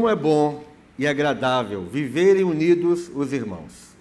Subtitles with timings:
[0.00, 0.64] Como é bom
[0.98, 3.94] e agradável viverem unidos os irmãos.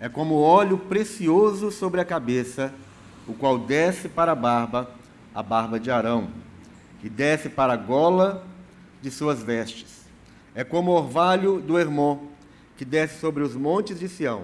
[0.00, 2.74] É como óleo precioso sobre a cabeça,
[3.24, 4.90] o qual desce para a barba,
[5.32, 6.28] a barba de Arão,
[7.00, 8.44] que desce para a gola
[9.00, 10.08] de suas vestes.
[10.56, 12.18] É como o orvalho do Hermon,
[12.76, 14.42] que desce sobre os montes de Sião.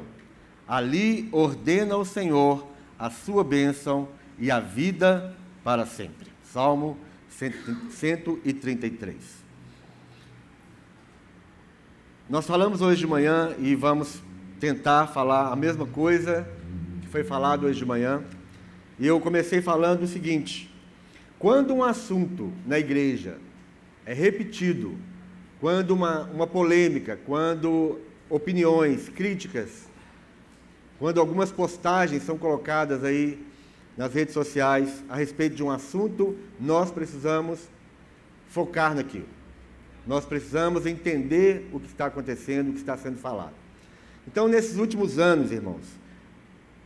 [0.64, 2.64] Ali ordena o Senhor
[2.96, 4.06] a sua bênção
[4.38, 5.34] e a vida
[5.64, 6.28] para sempre.
[6.44, 6.96] Salmo
[7.28, 9.43] 133.
[12.26, 14.22] Nós falamos hoje de manhã e vamos
[14.58, 16.48] tentar falar a mesma coisa
[17.02, 18.24] que foi falado hoje de manhã.
[18.98, 20.74] E eu comecei falando o seguinte:
[21.38, 23.36] quando um assunto na igreja
[24.06, 24.96] é repetido,
[25.60, 28.00] quando uma, uma polêmica, quando
[28.30, 29.86] opiniões, críticas,
[30.98, 33.38] quando algumas postagens são colocadas aí
[33.98, 37.68] nas redes sociais a respeito de um assunto, nós precisamos
[38.48, 39.43] focar naquilo.
[40.06, 43.54] Nós precisamos entender o que está acontecendo, o que está sendo falado.
[44.26, 45.84] Então, nesses últimos anos, irmãos,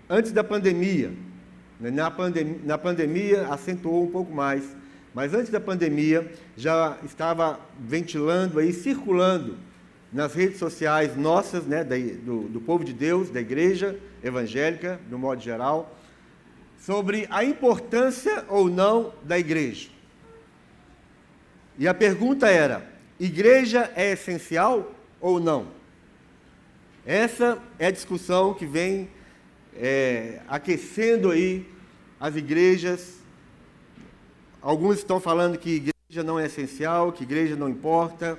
[0.08, 1.12] antes da pandemia,
[1.80, 4.64] né, na, pandem na pandemia acentuou um pouco mais,
[5.14, 9.56] mas antes da pandemia já estava ventilando aí, circulando
[10.12, 15.40] nas redes sociais nossas, né, do, do povo de Deus, da igreja evangélica, no modo
[15.40, 15.96] geral,
[16.78, 19.88] sobre a importância ou não da igreja.
[21.78, 22.87] E a pergunta era:
[23.18, 25.68] igreja é essencial ou não?
[27.04, 29.08] Essa é a discussão que vem
[29.74, 31.66] é, aquecendo aí
[32.20, 33.18] as igrejas.
[34.60, 38.38] Alguns estão falando que igreja não é essencial, que igreja não importa.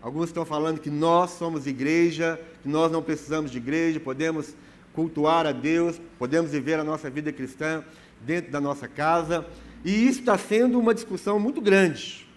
[0.00, 4.54] Alguns estão falando que nós somos igreja, que nós não precisamos de igreja, podemos
[4.92, 7.82] cultuar a Deus, podemos viver a nossa vida cristã
[8.20, 9.44] dentro da nossa casa.
[9.84, 12.27] E isso está sendo uma discussão muito grande.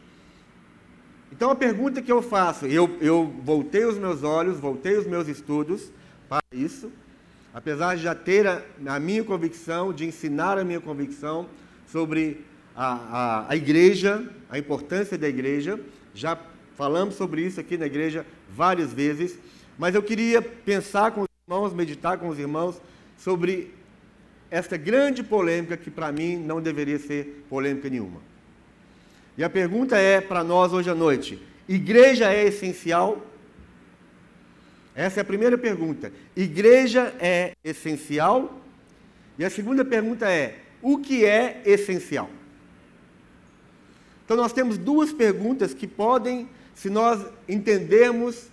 [1.32, 5.28] Então a pergunta que eu faço, eu, eu voltei os meus olhos, voltei os meus
[5.28, 5.90] estudos
[6.28, 6.92] para isso,
[7.54, 11.48] apesar de já ter a, a minha convicção, de ensinar a minha convicção
[11.88, 15.80] sobre a, a, a igreja, a importância da igreja,
[16.14, 16.38] já
[16.76, 19.38] falamos sobre isso aqui na igreja várias vezes,
[19.78, 22.82] mas eu queria pensar com irmãos, meditar com os irmãos
[23.18, 23.74] sobre
[24.50, 28.31] esta grande polêmica que para mim não deveria ser polêmica nenhuma.
[29.38, 33.26] E a pergunta é para nós hoje à noite: igreja é essencial?
[34.94, 36.12] Essa é a primeira pergunta.
[36.36, 38.62] Igreja é essencial?
[39.40, 42.30] E a segunda pergunta é: o que é essencial?
[44.26, 48.48] Então nós temos duas perguntas que podem, se nós entendermos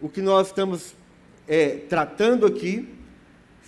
[0.00, 0.94] o que nós estamos
[1.46, 2.88] é, tratando aqui,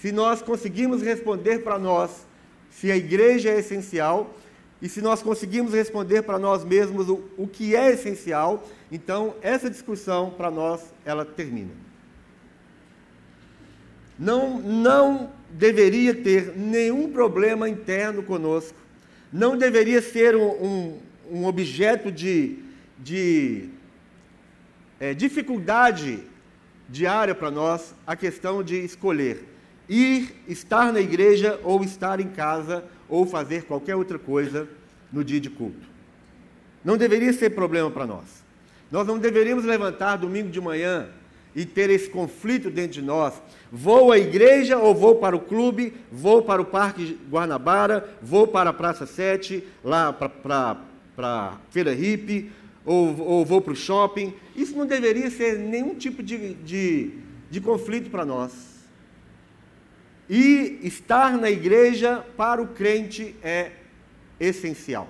[0.00, 2.26] se nós conseguimos responder para nós
[2.70, 4.34] se a igreja é essencial
[4.84, 9.70] e se nós conseguimos responder para nós mesmos o, o que é essencial, então essa
[9.70, 11.70] discussão para nós ela termina.
[14.18, 18.76] Não, não deveria ter nenhum problema interno conosco,
[19.32, 21.00] não deveria ser um, um,
[21.30, 22.58] um objeto de,
[22.98, 23.70] de
[25.00, 26.22] é, dificuldade
[26.90, 29.54] diária para nós a questão de escolher
[29.88, 34.68] ir, estar na igreja ou estar em casa ou fazer qualquer outra coisa
[35.12, 35.86] no dia de culto.
[36.84, 38.44] Não deveria ser problema para nós.
[38.90, 41.08] Nós não deveríamos levantar domingo de manhã
[41.54, 43.34] e ter esse conflito dentro de nós.
[43.70, 48.70] Vou à igreja ou vou para o clube, vou para o Parque Guanabara, vou para
[48.70, 50.76] a Praça 7, lá para
[51.18, 52.50] a Feira Hippie,
[52.84, 54.34] ou, ou vou para o shopping.
[54.54, 57.10] Isso não deveria ser nenhum tipo de, de,
[57.50, 58.73] de conflito para nós.
[60.28, 63.72] E estar na igreja para o crente é
[64.40, 65.08] essencial.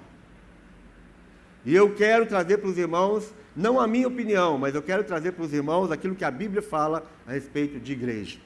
[1.64, 5.32] E eu quero trazer para os irmãos, não a minha opinião, mas eu quero trazer
[5.32, 8.38] para os irmãos aquilo que a Bíblia fala a respeito de igreja.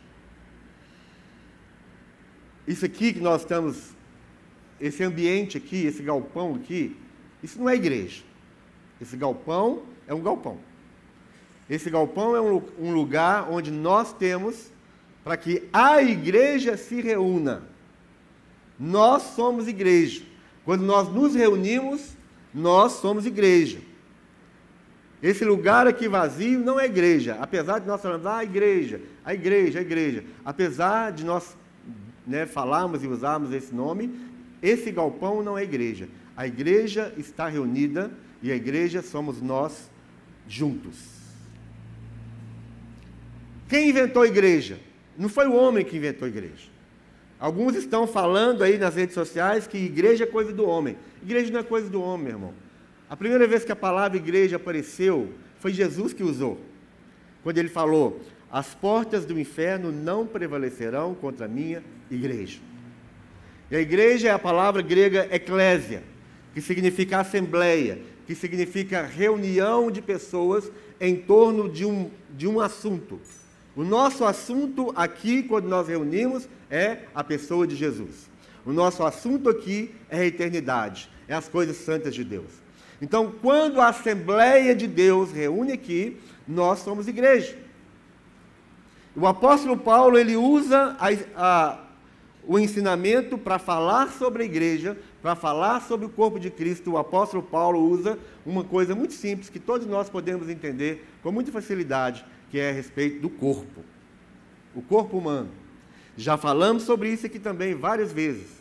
[2.66, 3.92] Isso aqui que nós estamos,
[4.78, 6.96] esse ambiente aqui, esse galpão aqui,
[7.42, 8.22] isso não é igreja.
[9.00, 10.58] Esse galpão é um galpão.
[11.68, 14.70] Esse galpão é um, um lugar onde nós temos
[15.28, 17.62] para que a igreja se reúna.
[18.80, 20.22] Nós somos igreja.
[20.64, 22.16] Quando nós nos reunimos,
[22.54, 23.78] nós somos igreja.
[25.22, 27.36] Esse lugar aqui vazio não é igreja.
[27.42, 30.24] Apesar de nós falarmos, ah, igreja, a igreja, a igreja.
[30.42, 31.54] Apesar de nós
[32.26, 34.18] né, falarmos e usarmos esse nome,
[34.62, 36.08] esse galpão não é igreja.
[36.34, 38.10] A igreja está reunida
[38.42, 39.90] e a igreja somos nós
[40.48, 40.96] juntos.
[43.68, 44.87] Quem inventou a igreja?
[45.18, 46.68] Não foi o homem que inventou a igreja.
[47.40, 50.96] Alguns estão falando aí nas redes sociais que igreja é coisa do homem.
[51.20, 52.54] Igreja não é coisa do homem, meu irmão.
[53.10, 56.60] A primeira vez que a palavra igreja apareceu, foi Jesus que usou.
[57.42, 58.20] Quando ele falou:
[58.50, 62.60] As portas do inferno não prevalecerão contra a minha igreja.
[63.70, 66.02] E a igreja é a palavra grega eclésia,
[66.54, 70.70] que significa assembleia, que significa reunião de pessoas
[71.00, 73.20] em torno de um, de um assunto.
[73.78, 78.28] O nosso assunto aqui, quando nós reunimos, é a pessoa de Jesus.
[78.66, 82.50] O nosso assunto aqui é a eternidade, é as coisas santas de Deus.
[83.00, 87.56] Então, quando a Assembleia de Deus reúne aqui, nós somos igreja.
[89.14, 91.78] O apóstolo Paulo ele usa a, a,
[92.44, 96.90] o ensinamento para falar sobre a igreja, para falar sobre o corpo de Cristo.
[96.90, 101.52] O apóstolo Paulo usa uma coisa muito simples que todos nós podemos entender com muita
[101.52, 103.82] facilidade, que é a respeito do corpo.
[104.74, 105.50] O corpo humano.
[106.16, 108.58] Já falamos sobre isso aqui também várias vezes.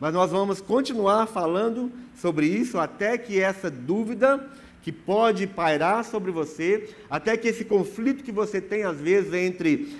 [0.00, 4.50] Mas nós vamos continuar falando sobre isso até que essa dúvida
[4.82, 9.96] que pode pairar sobre você, até que esse conflito que você tem às vezes entre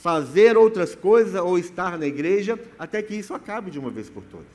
[0.00, 4.24] fazer outras coisas ou estar na igreja, até que isso acabe de uma vez por
[4.24, 4.46] todas.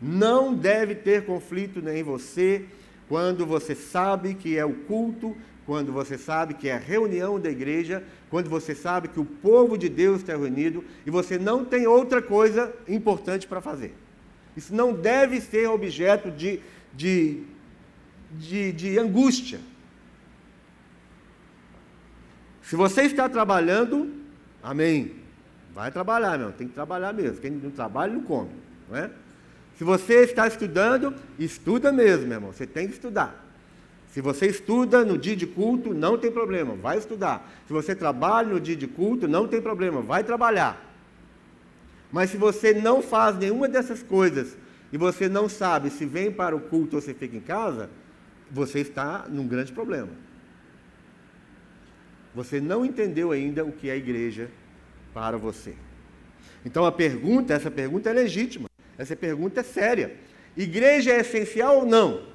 [0.00, 2.64] Não deve ter conflito em você
[3.08, 8.02] quando você sabe que é o culto, quando você sabe que é reunião da igreja,
[8.28, 12.20] quando você sabe que o povo de Deus está reunido e você não tem outra
[12.20, 13.94] coisa importante para fazer.
[14.56, 16.60] Isso não deve ser objeto de,
[16.92, 17.42] de,
[18.32, 19.60] de, de angústia.
[22.62, 24.12] Se você está trabalhando,
[24.62, 25.12] amém.
[25.74, 27.38] Vai trabalhar, meu, tem que trabalhar mesmo.
[27.38, 28.50] Quem não trabalha, não come.
[28.90, 29.10] Não é?
[29.78, 32.52] Se você está estudando, estuda mesmo, meu irmão.
[32.52, 33.41] Você tem que estudar.
[34.12, 37.50] Se você estuda no dia de culto, não tem problema, vai estudar.
[37.66, 40.94] Se você trabalha no dia de culto, não tem problema, vai trabalhar.
[42.12, 44.54] Mas se você não faz nenhuma dessas coisas
[44.92, 47.88] e você não sabe se vem para o culto ou se fica em casa,
[48.50, 50.10] você está num grande problema.
[52.34, 54.50] Você não entendeu ainda o que é a igreja
[55.14, 55.74] para você.
[56.66, 58.68] Então a pergunta, essa pergunta é legítima.
[58.98, 60.16] Essa pergunta é séria.
[60.54, 62.30] Igreja é essencial ou não?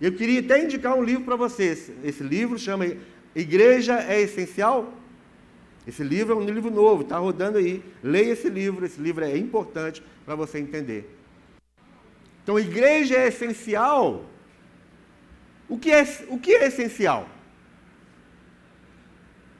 [0.00, 1.90] Eu queria até indicar um livro para vocês.
[2.02, 2.86] Esse livro chama
[3.34, 4.92] Igreja é Essencial?
[5.86, 7.82] Esse livro é um livro novo, está rodando aí.
[8.02, 11.10] Leia esse livro, esse livro é importante para você entender.
[12.42, 14.24] Então, igreja é essencial.
[15.68, 17.28] O que é, o que é essencial?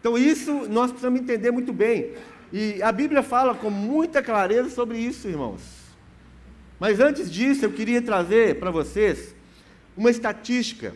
[0.01, 2.13] Então, isso nós precisamos entender muito bem.
[2.53, 5.63] E a Bíblia fala com muita clareza sobre isso, irmãos.
[6.79, 9.34] Mas antes disso, eu queria trazer para vocês
[9.97, 10.95] uma estatística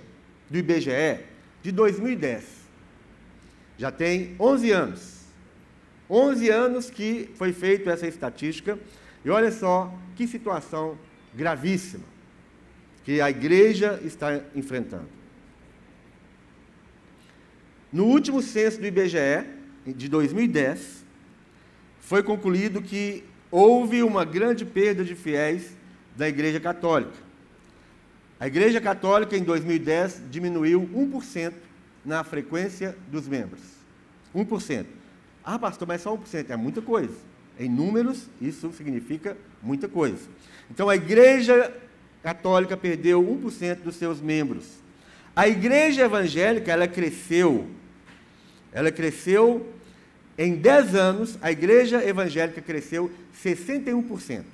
[0.50, 1.20] do IBGE
[1.62, 2.44] de 2010.
[3.76, 5.18] Já tem 11 anos.
[6.10, 8.78] 11 anos que foi feita essa estatística.
[9.24, 10.98] E olha só que situação
[11.34, 12.04] gravíssima
[13.04, 15.08] que a igreja está enfrentando.
[17.90, 19.46] No último censo do IBGE,
[19.86, 21.04] de 2010,
[22.00, 25.74] foi concluído que houve uma grande perda de fiéis
[26.16, 27.27] da Igreja Católica.
[28.40, 31.52] A Igreja Católica, em 2010, diminuiu 1%
[32.04, 33.60] na frequência dos membros.
[34.34, 34.86] 1%.
[35.44, 36.50] Ah, pastor, mas só 1%.
[36.50, 37.14] É muita coisa.
[37.58, 40.28] Em números, isso significa muita coisa.
[40.70, 41.74] Então, a Igreja
[42.22, 44.66] Católica perdeu 1% dos seus membros.
[45.34, 47.68] A Igreja Evangélica, ela cresceu.
[48.72, 49.66] Ela cresceu
[50.36, 53.10] em 10 anos, a Igreja Evangélica cresceu
[53.44, 54.44] 61%.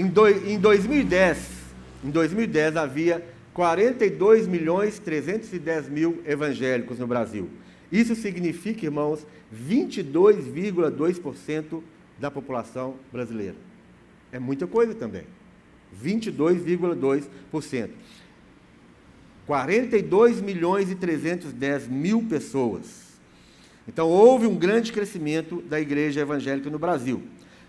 [0.00, 1.36] Em, do, em 2010,
[2.02, 7.50] em 2010 havia 42 milhões 310 mil evangélicos no Brasil.
[7.92, 11.82] Isso significa, irmãos, 22,2%
[12.18, 13.56] da população brasileira.
[14.32, 15.24] É muita coisa também.
[16.02, 17.90] 22,2%.
[19.46, 23.18] 42 milhões e 310 mil pessoas.
[23.86, 27.22] Então houve um grande crescimento da igreja evangélica no Brasil.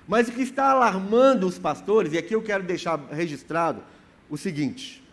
[0.08, 3.82] Mas o que está alarmando os pastores, e aqui eu quero deixar registrado
[4.30, 5.04] o seguinte: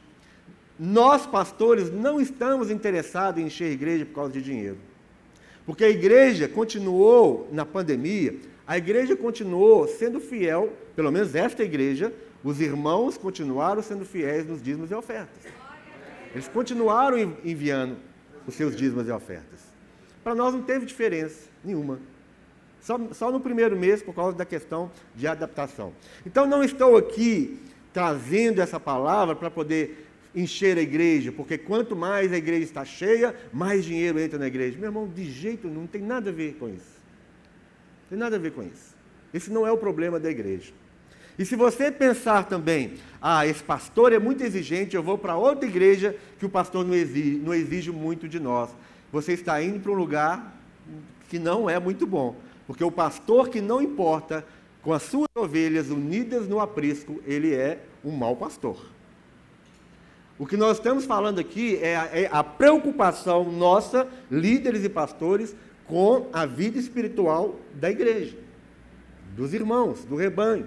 [0.78, 4.78] nós, pastores, não estamos interessados em encher a igreja por causa de dinheiro.
[5.66, 12.12] Porque a igreja continuou, na pandemia, a igreja continuou sendo fiel, pelo menos esta igreja,
[12.45, 15.42] os irmãos continuaram sendo fiéis nos dízimos e ofertas.
[16.33, 17.97] Eles continuaram enviando
[18.47, 19.61] os seus dízimos e ofertas.
[20.23, 21.99] Para nós não teve diferença nenhuma.
[22.80, 25.92] Só, só no primeiro mês, por causa da questão de adaptação.
[26.25, 27.61] Então, não estou aqui
[27.92, 33.35] trazendo essa palavra para poder encher a igreja, porque quanto mais a igreja está cheia,
[33.52, 34.78] mais dinheiro entra na igreja.
[34.78, 36.99] Meu irmão, de jeito nenhum, não tem nada a ver com isso.
[38.02, 38.97] Não tem nada a ver com isso.
[39.32, 40.73] Esse não é o problema da igreja.
[41.38, 45.68] E se você pensar também, ah, esse pastor é muito exigente, eu vou para outra
[45.68, 48.70] igreja que o pastor não exige, não exige muito de nós.
[49.12, 50.56] Você está indo para um lugar
[51.28, 52.37] que não é muito bom.
[52.68, 54.44] Porque o pastor que não importa
[54.82, 58.76] com as suas ovelhas unidas no aprisco, ele é um mau pastor.
[60.38, 65.56] O que nós estamos falando aqui é a, é a preocupação nossa, líderes e pastores,
[65.87, 68.37] com a vida espiritual da igreja,
[69.34, 70.66] dos irmãos, do rebanho.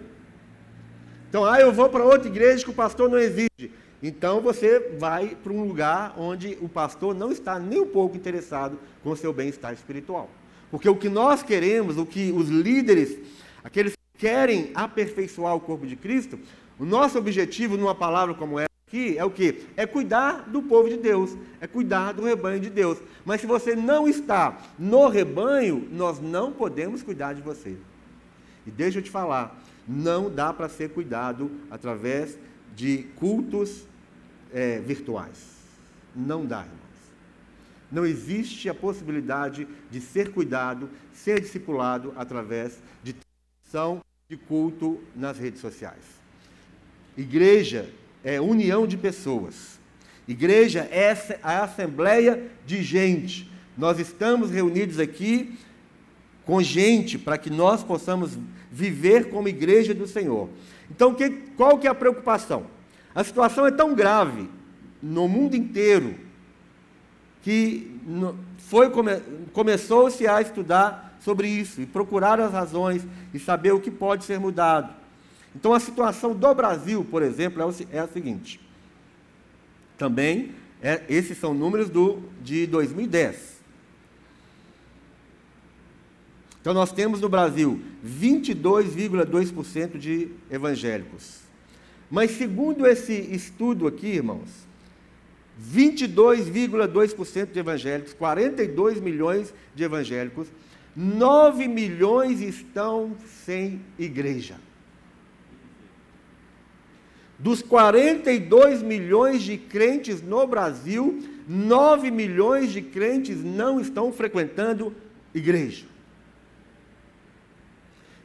[1.30, 3.72] Então, ah, eu vou para outra igreja que o pastor não exige.
[4.02, 8.80] Então você vai para um lugar onde o pastor não está nem um pouco interessado
[9.04, 10.28] com o seu bem-estar espiritual.
[10.72, 13.20] Porque o que nós queremos, o que os líderes,
[13.64, 16.40] aqueles que querem aperfeiçoar o corpo de Cristo,
[16.80, 19.66] o nosso objetivo numa palavra como essa aqui é o que?
[19.76, 22.98] É cuidar do povo de Deus, é cuidar do rebanho de Deus.
[23.26, 27.78] Mas se você não está no rebanho, nós não podemos cuidar de você.
[28.66, 32.38] E deixa eu te falar, não dá para ser cuidado através
[32.76, 33.84] de cultos
[34.54, 35.52] é, virtuais.
[36.16, 36.66] Não dá.
[37.92, 45.38] Não existe a possibilidade de ser cuidado, ser discipulado através de transmissão de culto nas
[45.38, 46.04] redes sociais.
[47.18, 47.90] Igreja
[48.24, 49.80] é união de pessoas.
[50.28, 51.12] Igreja é
[51.44, 53.52] a assembleia de gente.
[53.78, 55.58] Nós estamos reunidos aqui
[56.46, 58.38] com gente para que nós possamos
[58.72, 60.50] viver como igreja do Senhor.
[60.90, 62.68] Então, que, qual que é a preocupação?
[63.14, 64.50] A situação é tão grave
[65.02, 66.16] no mundo inteiro
[67.42, 68.00] que
[68.58, 69.20] foi come,
[69.54, 74.40] começou-se a estudar sobre isso e procurar as razões e saber o que pode ser
[74.40, 74.94] mudado.
[75.56, 77.66] Então a situação do Brasil, por exemplo, é,
[77.98, 78.60] é a seguinte.
[79.98, 83.52] Também é, esses são números do, de 2010.
[86.60, 91.42] Então nós temos no Brasil 22,2% de evangélicos.
[92.10, 94.50] Mas segundo esse estudo aqui, irmãos,
[95.62, 100.48] 22,2% de evangélicos, 42 milhões de evangélicos,
[100.96, 103.16] 9 milhões estão
[103.46, 104.56] sem igreja.
[107.38, 114.96] Dos 42 milhões de crentes no Brasil, 9 milhões de crentes não estão frequentando
[115.34, 115.86] igreja.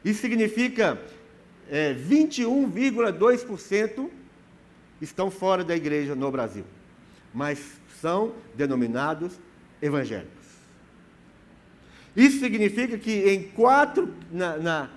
[0.05, 1.01] Isso significa
[1.69, 4.09] é, 21,2%
[5.01, 6.63] estão fora da igreja no Brasil,
[7.37, 9.39] mas são denominados
[9.79, 10.47] evangélicos.
[12.15, 14.89] Isso significa que em quatro, na, na,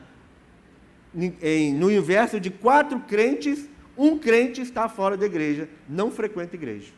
[1.43, 6.91] em, no universo de quatro crentes, um crente está fora da igreja, não frequenta igreja.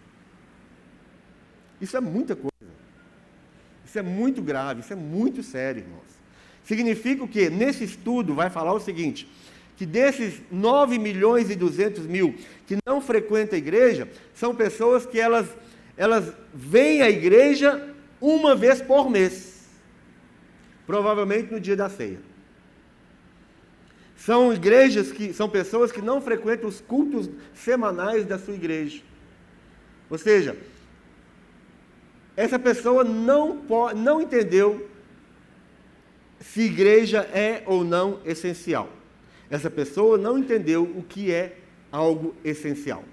[1.80, 2.52] Isso é muita coisa.
[3.84, 6.12] Isso é muito grave, isso é muito sério, irmãos.
[6.62, 7.50] Significa o quê?
[7.50, 9.28] Nesse estudo vai falar o seguinte:
[9.82, 12.36] que desses 9 milhões e 200 mil
[12.68, 15.48] que não frequentam a igreja, são pessoas que elas,
[15.96, 19.66] elas vêm à igreja uma vez por mês.
[20.86, 22.20] Provavelmente no dia da ceia.
[24.16, 29.02] São igrejas que são pessoas que não frequentam os cultos semanais da sua igreja.
[30.08, 30.56] Ou seja,
[32.36, 34.88] essa pessoa não, pode, não entendeu
[36.38, 39.01] se igreja é ou não essencial.
[39.52, 41.58] Essa pessoa não entendeu o que é
[41.92, 43.04] algo essencial.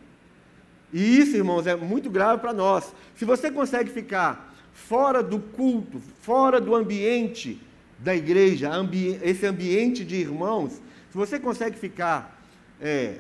[0.94, 2.96] E isso, irmãos, é muito grave para nós.
[3.18, 7.62] Se você consegue ficar fora do culto, fora do ambiente
[8.00, 10.82] da igreja, ambi esse ambiente de irmãos,
[11.12, 12.42] se você consegue ficar.
[12.80, 13.18] É,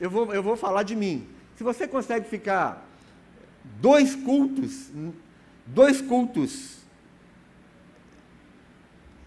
[0.00, 1.26] eu, vou, eu vou falar de mim.
[1.56, 2.88] Se você consegue ficar
[3.80, 4.92] dois cultos,
[5.66, 6.83] dois cultos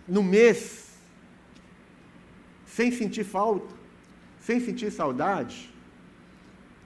[0.08, 0.98] no mês,
[2.66, 3.76] sem sentir falta,
[4.40, 5.70] sem sentir saudade,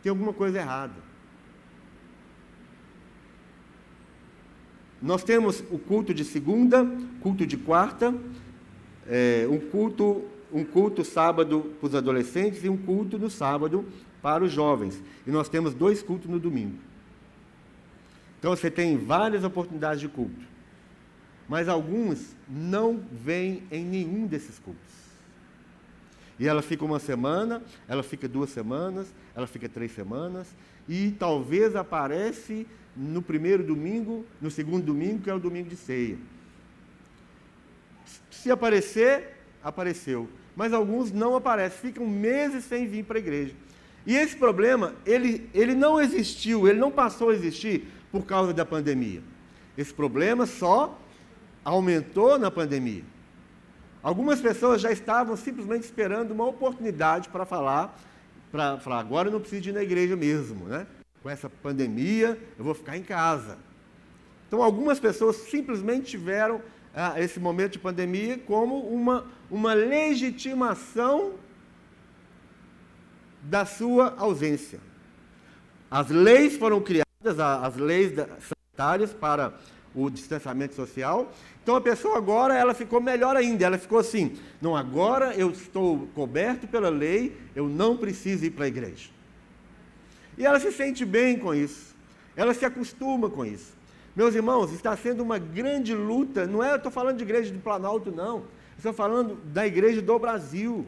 [0.02, 0.96] tem alguma coisa errada.
[5.02, 6.86] Nós temos o culto de segunda,
[7.22, 8.14] culto de quarta,
[9.08, 10.24] é, um culto
[10.54, 13.86] um culto sábado para os adolescentes e um culto no sábado
[14.22, 15.02] para os jovens.
[15.26, 16.78] E nós temos dois cultos no domingo.
[18.38, 20.52] Então você tem várias oportunidades de culto
[21.52, 24.94] mas alguns não vêm em nenhum desses cultos.
[26.40, 30.48] E ela fica uma semana, ela fica duas semanas, ela fica três semanas,
[30.88, 32.66] e talvez aparece
[32.96, 36.18] no primeiro domingo, no segundo domingo, que é o domingo de ceia.
[38.30, 40.30] Se aparecer, apareceu.
[40.56, 43.54] Mas alguns não aparecem, ficam meses sem vir para a igreja.
[44.06, 48.64] E esse problema, ele, ele não existiu, ele não passou a existir por causa da
[48.64, 49.22] pandemia.
[49.78, 50.98] Esse problema só
[51.64, 53.04] aumentou na pandemia.
[54.04, 57.98] Algumas pessoas já estavam simplesmente esperando uma oportunidade para falar,
[58.52, 60.88] para falar, agora eu não preciso ir na igreja mesmo, né?
[61.22, 63.58] Com essa pandemia, eu vou ficar em casa.
[64.48, 66.62] Então, algumas pessoas simplesmente tiveram
[66.94, 71.36] ah, esse momento de pandemia como uma, uma legitimação
[73.44, 74.80] da sua ausência.
[75.90, 79.54] As leis foram criadas, as leis sanitárias para
[79.94, 81.32] o distanciamento social.
[81.64, 83.66] Então a pessoa agora ela ficou melhor ainda.
[83.66, 88.66] Ela ficou assim: não, agora eu estou coberto pela lei, eu não preciso ir para
[88.66, 89.10] a igreja.
[90.38, 91.96] E ela se sente bem com isso.
[92.36, 93.74] Ela se acostuma com isso.
[94.16, 96.48] Meus irmãos, está sendo uma grande luta.
[96.48, 98.44] Não é, eu estou falando de igreja do Planalto, não.
[98.76, 100.86] Estou falando da igreja do Brasil.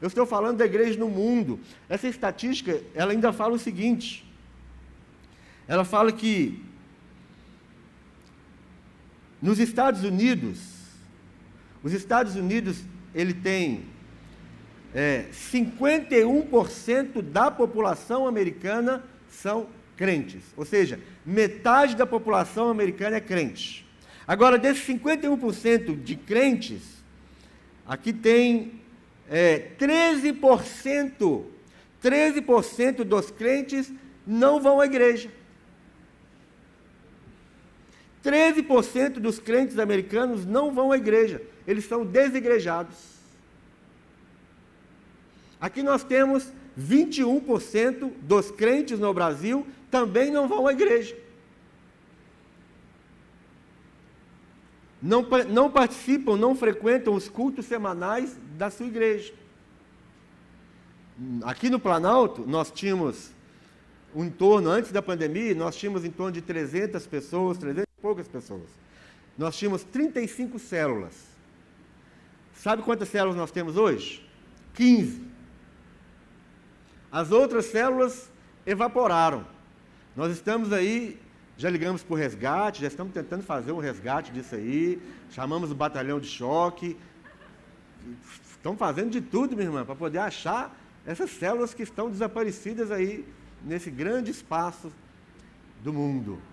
[0.00, 1.60] Eu estou falando da igreja no mundo.
[1.88, 4.26] Essa estatística, ela ainda fala o seguinte.
[5.68, 6.64] Ela fala que
[9.40, 10.58] nos Estados Unidos,
[11.82, 12.82] os Estados Unidos,
[13.14, 13.84] ele tem
[14.94, 19.66] é, 51% da população americana são
[19.96, 20.42] crentes.
[20.56, 23.86] Ou seja, metade da população americana é crente.
[24.26, 26.82] Agora, desses 51% de crentes,
[27.86, 28.80] aqui tem
[29.28, 31.42] é, 13%,
[32.02, 33.92] 13% dos crentes
[34.26, 35.30] não vão à igreja.
[38.24, 42.96] 13% dos crentes americanos não vão à igreja, eles são desigrejados.
[45.60, 51.16] Aqui nós temos 21% dos crentes no Brasil também não vão à igreja.
[55.02, 59.32] Não, não participam, não frequentam os cultos semanais da sua igreja.
[61.42, 63.30] Aqui no Planalto, nós tínhamos
[64.14, 68.68] um torno, antes da pandemia, nós tínhamos em torno de 300 pessoas, 300 poucas pessoas.
[69.38, 71.14] Nós tínhamos 35 células.
[72.54, 74.28] Sabe quantas células nós temos hoje?
[74.74, 75.22] 15.
[77.12, 78.28] As outras células
[78.66, 79.46] evaporaram.
[80.16, 81.20] Nós estamos aí,
[81.56, 85.74] já ligamos para o resgate, já estamos tentando fazer um resgate disso aí, chamamos o
[85.74, 86.96] batalhão de choque.
[88.50, 93.24] Estão fazendo de tudo, minha irmã, para poder achar essas células que estão desaparecidas aí
[93.64, 94.92] nesse grande espaço
[95.82, 96.49] do mundo.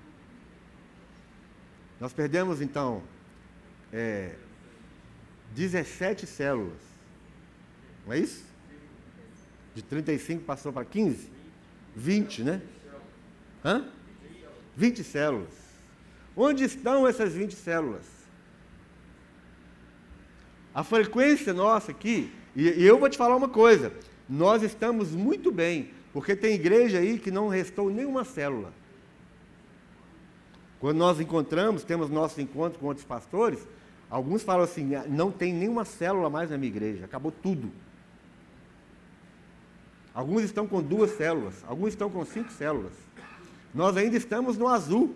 [1.99, 3.01] Nós perdemos, então,
[3.91, 4.35] é,
[5.55, 6.77] 17 células.
[8.05, 8.45] Não é isso?
[9.73, 11.29] De 35 passou para 15?
[11.95, 12.61] 20, né?
[13.63, 13.85] Hã?
[14.75, 15.49] 20 células.
[16.35, 18.05] Onde estão essas 20 células?
[20.73, 23.91] A frequência nossa aqui, e, eu vou te falar uma coisa,
[24.29, 28.71] nós estamos muito bem, porque tem igreja aí que não restou nenhuma célula.
[30.79, 33.59] Quando nós encontramos, temos nossos encontros com outros pastores,
[34.09, 37.71] alguns falam assim: ah, não tem nenhuma célula mais na minha igreja, acabou tudo.
[40.13, 42.93] Alguns estão com duas células, alguns estão com cinco células.
[43.73, 45.15] Nós ainda estamos no azul.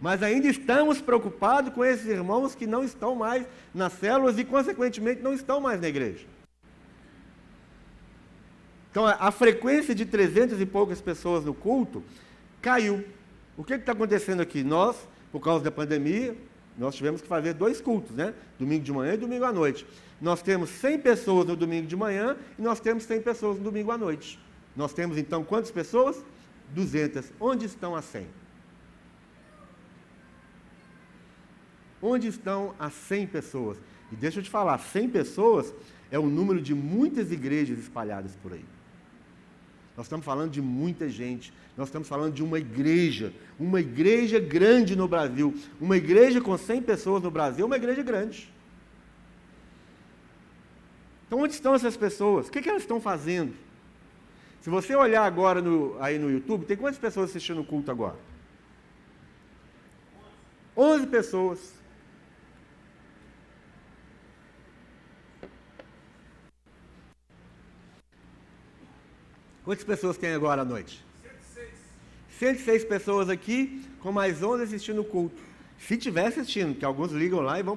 [0.00, 5.22] Mas ainda estamos preocupados com esses irmãos que não estão mais nas células e, consequentemente,
[5.22, 6.26] não estão mais na igreja.
[8.90, 12.02] Então, a frequência de 300 e poucas pessoas no culto
[12.60, 13.04] caiu.
[13.56, 14.62] O que está acontecendo aqui?
[14.62, 14.96] Nós,
[15.32, 16.36] por causa da pandemia,
[16.76, 18.34] nós tivemos que fazer dois cultos, né?
[18.58, 19.86] Domingo de manhã e domingo à noite.
[20.20, 23.90] Nós temos 100 pessoas no domingo de manhã e nós temos 100 pessoas no domingo
[23.90, 24.38] à noite.
[24.74, 26.22] Nós temos então quantas pessoas?
[26.74, 27.32] 200.
[27.40, 28.26] Onde estão as 100?
[32.02, 33.78] Onde estão as 100 pessoas?
[34.12, 35.72] E deixa eu te falar, 100 pessoas
[36.10, 38.64] é o número de muitas igrejas espalhadas por aí.
[39.96, 41.52] Nós estamos falando de muita gente.
[41.76, 45.54] Nós estamos falando de uma igreja, uma igreja grande no Brasil.
[45.80, 48.52] Uma igreja com 100 pessoas no Brasil é uma igreja grande.
[51.26, 52.48] Então, onde estão essas pessoas?
[52.48, 53.54] O que, que elas estão fazendo?
[54.60, 58.16] Se você olhar agora no, aí no YouTube, tem quantas pessoas assistindo o culto agora?
[60.76, 61.74] 11 pessoas.
[69.66, 71.04] Quantas pessoas tem agora à noite?
[71.24, 71.70] 106.
[72.38, 75.42] 106 pessoas aqui, com mais 11 assistindo o culto.
[75.76, 77.76] Se tiver assistindo, que alguns ligam lá e vão.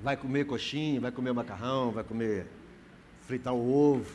[0.00, 2.46] Vai comer coxinha, vai comer macarrão, vai comer
[3.22, 4.06] fritar o ovo.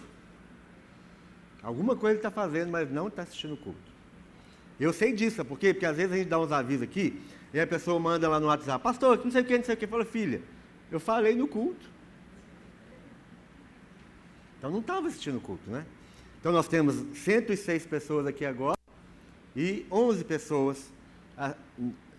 [1.62, 3.91] Alguma coisa está fazendo, mas não está assistindo o culto.
[4.80, 5.74] Eu sei disso, por quê?
[5.74, 7.21] Porque às vezes a gente dá uns avisos aqui,
[7.54, 9.78] e a pessoa manda lá no WhatsApp, pastor, não sei o que, não sei o
[9.78, 9.86] que.
[9.86, 10.41] Fala, filha,
[10.91, 11.89] eu falei no culto.
[14.58, 15.86] Então não estava assistindo o culto, né?
[16.39, 18.77] Então nós temos 106 pessoas aqui agora
[19.56, 20.91] e 11 pessoas,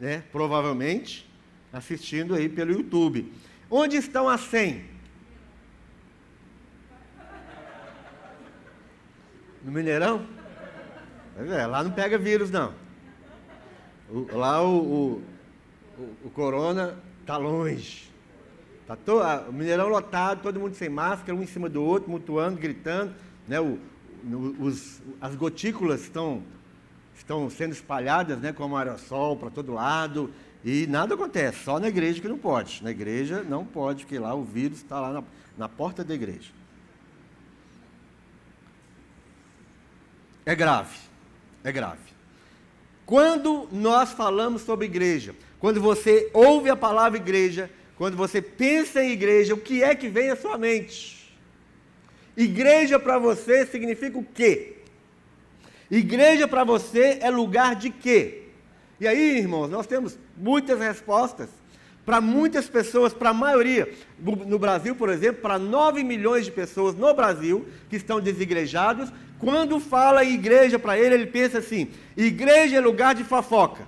[0.01, 1.29] né, provavelmente,
[1.73, 3.33] assistindo aí pelo YouTube.
[3.71, 4.85] Onde estão as 100?
[9.65, 10.27] No Mineirão?
[11.37, 12.75] É, lá não pega vírus, não.
[14.11, 15.23] O, lá o,
[15.99, 18.12] o, o, corona está longe.
[18.87, 19.19] Tá to,
[19.49, 23.15] o Mineirão lotado, todo mundo sem máscara, um em cima do outro, mutuando, gritando.
[23.47, 23.61] Né?
[23.61, 23.79] O,
[24.59, 26.43] os, as gotículas estão,
[27.17, 30.33] estão sendo espalhadas né, como aerossol para todo lado.
[30.65, 32.83] E nada acontece, só na igreja que não pode.
[32.83, 35.25] Na igreja não pode, porque lá o vírus está lá na,
[35.59, 36.51] na porta da igreja.
[40.45, 40.97] É grave,
[41.63, 42.13] é grave.
[43.07, 47.71] Quando nós falamos sobre igreja, quando você ouve a palavra igreja,
[48.03, 51.33] quando você pensa em igreja, o que é que vem à sua mente?
[52.37, 54.79] Igreja para você significa o quê?
[55.89, 58.49] Igreja para você é lugar de quê?
[58.99, 61.49] E aí, irmãos, nós temos muitas respostas
[62.05, 63.89] para muitas pessoas, para a maioria.
[64.19, 69.79] No Brasil, por exemplo, para 9 milhões de pessoas no Brasil que estão desigrejados, quando
[69.79, 73.87] fala em igreja para ele, ele pensa assim: igreja é lugar de fofoca.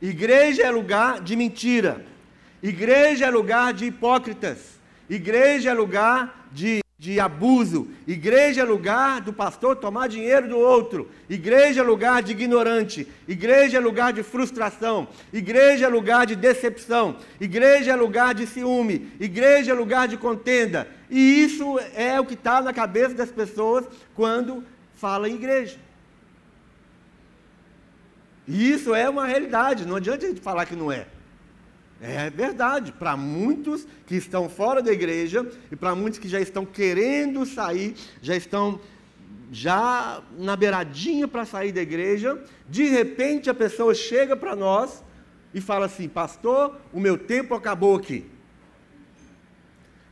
[0.00, 2.11] Igreja é lugar de mentira.
[2.62, 4.80] Igreja é lugar de hipócritas.
[5.08, 7.88] Igreja é lugar de de abuso.
[8.06, 11.10] Igreja é lugar do pastor tomar dinheiro do outro.
[11.28, 13.08] Igreja é lugar de ignorante.
[13.26, 15.08] Igreja é lugar de frustração.
[15.32, 17.16] Igreja é lugar de decepção.
[17.40, 19.10] Igreja é lugar de ciúme.
[19.18, 20.86] Igreja é lugar de contenda.
[21.10, 24.62] E isso é o que está na cabeça das pessoas quando
[24.94, 25.78] fala em igreja.
[28.46, 29.84] E isso é uma realidade.
[29.84, 31.08] Não adianta a gente falar que não é.
[32.04, 36.66] É verdade, para muitos que estão fora da igreja e para muitos que já estão
[36.66, 38.80] querendo sair, já estão
[39.52, 45.04] já na beiradinha para sair da igreja, de repente a pessoa chega para nós
[45.54, 48.28] e fala assim: Pastor, o meu tempo acabou aqui.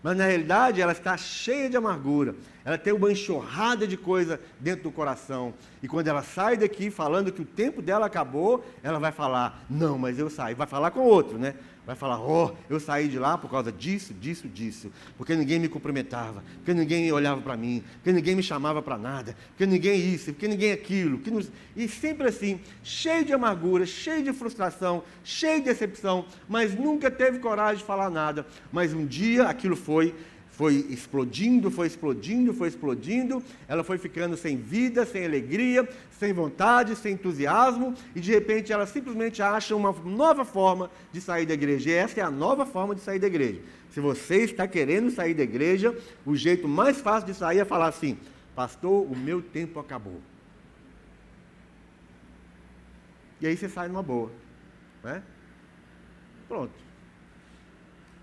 [0.02, 4.84] Mas na realidade ela está cheia de amargura, ela tem uma enxurrada de coisa dentro
[4.84, 5.52] do coração.
[5.82, 9.98] E quando ela sai daqui falando que o tempo dela acabou, ela vai falar: Não,
[9.98, 10.54] mas eu saí.
[10.54, 11.54] Vai falar com outro, né?
[11.86, 14.92] Vai falar, oh, eu saí de lá por causa disso, disso, disso.
[15.16, 19.36] Porque ninguém me cumprimentava, porque ninguém olhava para mim, porque ninguém me chamava para nada,
[19.48, 21.18] porque ninguém isso, porque ninguém aquilo.
[21.18, 21.50] Que nos...
[21.74, 27.38] E sempre assim, cheio de amargura, cheio de frustração, cheio de decepção, mas nunca teve
[27.38, 28.46] coragem de falar nada.
[28.70, 30.14] Mas um dia aquilo foi
[30.60, 36.94] foi explodindo, foi explodindo, foi explodindo, ela foi ficando sem vida, sem alegria, sem vontade,
[36.96, 41.88] sem entusiasmo, e de repente ela simplesmente acha uma nova forma de sair da igreja.
[41.88, 43.58] E essa é a nova forma de sair da igreja.
[43.90, 47.88] Se você está querendo sair da igreja, o jeito mais fácil de sair é falar
[47.88, 48.18] assim:
[48.54, 50.20] Pastor, o meu tempo acabou.
[53.40, 54.30] E aí você sai numa boa.
[55.02, 55.22] Né?
[56.46, 56.89] Pronto.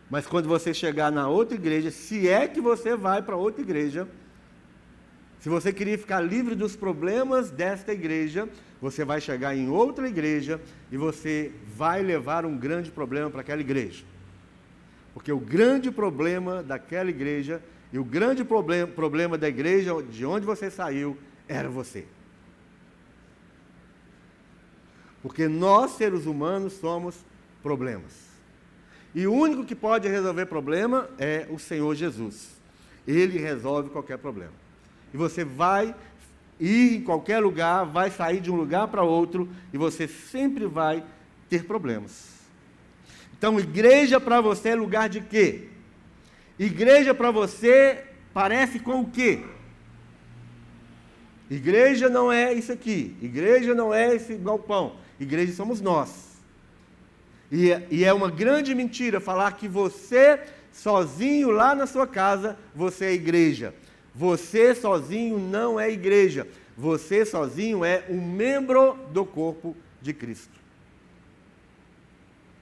[0.09, 4.07] Mas quando você chegar na outra igreja, se é que você vai para outra igreja,
[5.39, 8.49] se você queria ficar livre dos problemas desta igreja,
[8.81, 13.61] você vai chegar em outra igreja e você vai levar um grande problema para aquela
[13.61, 14.03] igreja.
[15.13, 20.45] Porque o grande problema daquela igreja e o grande problema, problema da igreja de onde
[20.45, 21.17] você saiu
[21.47, 22.05] era você.
[25.21, 27.15] Porque nós, seres humanos, somos
[27.61, 28.26] problemas.
[29.17, 32.51] E o único que pode resolver problema é o Senhor Jesus.
[33.07, 34.53] Ele resolve qualquer problema.
[35.11, 35.95] E você vai
[36.59, 41.03] ir em qualquer lugar, vai sair de um lugar para outro e você sempre vai
[41.49, 42.27] ter problemas.
[43.35, 45.67] Então, igreja para você é lugar de quê?
[46.59, 49.43] Igreja para você parece com o quê?
[51.49, 53.17] Igreja não é isso aqui.
[53.19, 54.97] Igreja não é esse galpão.
[55.19, 56.26] Igreja somos nós.
[57.51, 60.39] E, e é uma grande mentira falar que você,
[60.71, 63.73] sozinho lá na sua casa, você é igreja.
[64.13, 66.47] Você sozinho não é igreja.
[66.77, 70.57] Você sozinho é um membro do corpo de Cristo.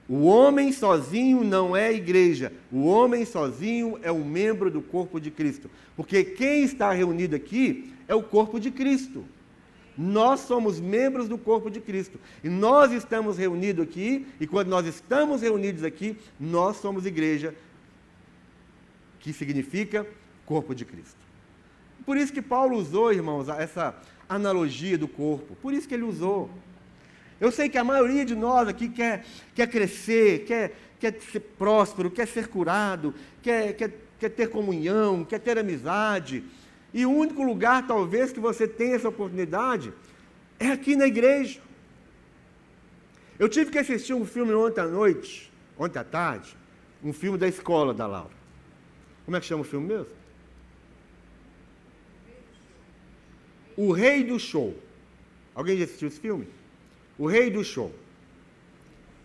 [0.08, 2.52] O homem sozinho não é igreja.
[2.70, 5.68] O homem sozinho é um membro do corpo de Cristo.
[5.96, 9.24] Porque quem está reunido aqui é o corpo de Cristo.
[9.96, 12.20] Nós somos membros do corpo de Cristo.
[12.44, 17.54] E nós estamos reunidos aqui, e quando nós estamos reunidos aqui, nós somos igreja,
[19.20, 20.06] que significa
[20.44, 21.16] corpo de Cristo.
[22.04, 23.94] Por isso que Paulo usou, irmãos, essa
[24.28, 25.56] analogia do corpo.
[25.56, 26.50] Por isso que ele usou.
[27.40, 32.10] Eu sei que a maioria de nós aqui quer, quer crescer, quer, quer ser próspero,
[32.10, 36.44] quer ser curado, quer, quer, quer ter comunhão, quer ter amizade.
[36.92, 39.92] E o único lugar, talvez, que você tenha essa oportunidade
[40.58, 41.60] é aqui na igreja.
[43.38, 46.56] Eu tive que assistir um filme ontem à noite, ontem à tarde,
[47.02, 48.34] um filme da escola da Laura.
[49.24, 50.06] Como é que chama o filme mesmo?
[53.76, 54.74] O Rei do Show.
[55.54, 56.48] Alguém já assistiu esse filme?
[57.18, 57.92] O Rei do Show.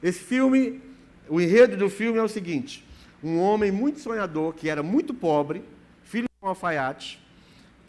[0.01, 0.81] Esse filme,
[1.29, 2.83] o enredo do filme é o seguinte:
[3.23, 5.63] um homem muito sonhador, que era muito pobre,
[6.03, 7.20] filho de um alfaiate,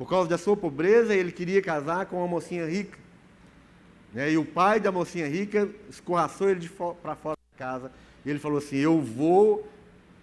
[0.02, 2.98] por causa da sua pobreza, ele queria casar com uma mocinha rica.
[4.12, 4.32] Né?
[4.32, 6.68] E o pai da mocinha rica escorraçou ele
[7.00, 7.92] para fora da casa.
[8.24, 9.64] E ele falou assim: Eu vou,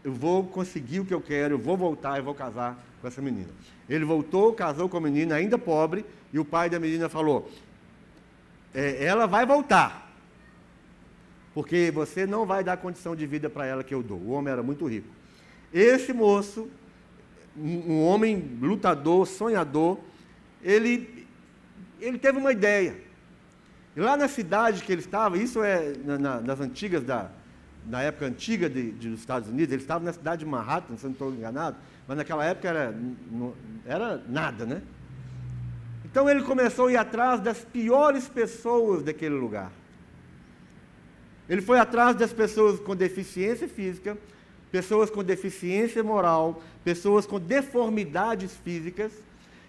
[0.04, 3.22] eu vou conseguir o que eu quero, eu vou voltar e vou casar com essa
[3.22, 3.48] menina.
[3.90, 7.50] Ele voltou, casou com a menina, ainda pobre, e o pai da menina falou:
[8.76, 10.14] é, Ela vai voltar,
[11.54, 14.18] porque você não vai dar condição de vida para ela que eu dou.
[14.18, 15.08] O homem era muito rico.
[15.74, 16.70] Esse moço,
[17.62, 19.98] um homem lutador, sonhador,
[20.64, 21.28] ele,
[22.00, 22.96] ele teve uma ideia.
[23.96, 27.30] E lá na cidade que ele estava, isso é na, nas antigas da,
[27.86, 31.06] na época antiga de, de, dos Estados Unidos, ele estava na cidade de Manhattan, se
[31.06, 32.96] não estou enganado, mas naquela época era,
[33.86, 34.82] era nada, né?
[36.06, 39.72] Então ele começou a ir atrás das piores pessoas daquele lugar.
[41.48, 44.18] Ele foi atrás das pessoas com deficiência física,
[44.72, 49.12] pessoas com deficiência moral, pessoas com deformidades físicas.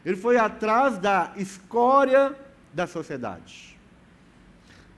[0.04, 2.34] Ele foi atrás da escória
[2.72, 3.78] da sociedade.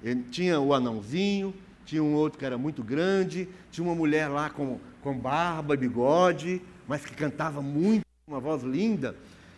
[0.02, 4.50] Ele tinha o anãozinho, tinha um outro que era muito grande, tinha uma mulher lá
[4.50, 9.14] com, com barba e bigode, mas que cantava muito, uma voz linda.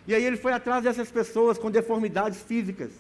[0.07, 2.91] E aí ele foi atrás dessas pessoas com deformidades físicas.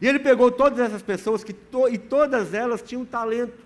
[0.00, 3.64] E ele pegou todas essas pessoas que to, e todas elas tinham talento.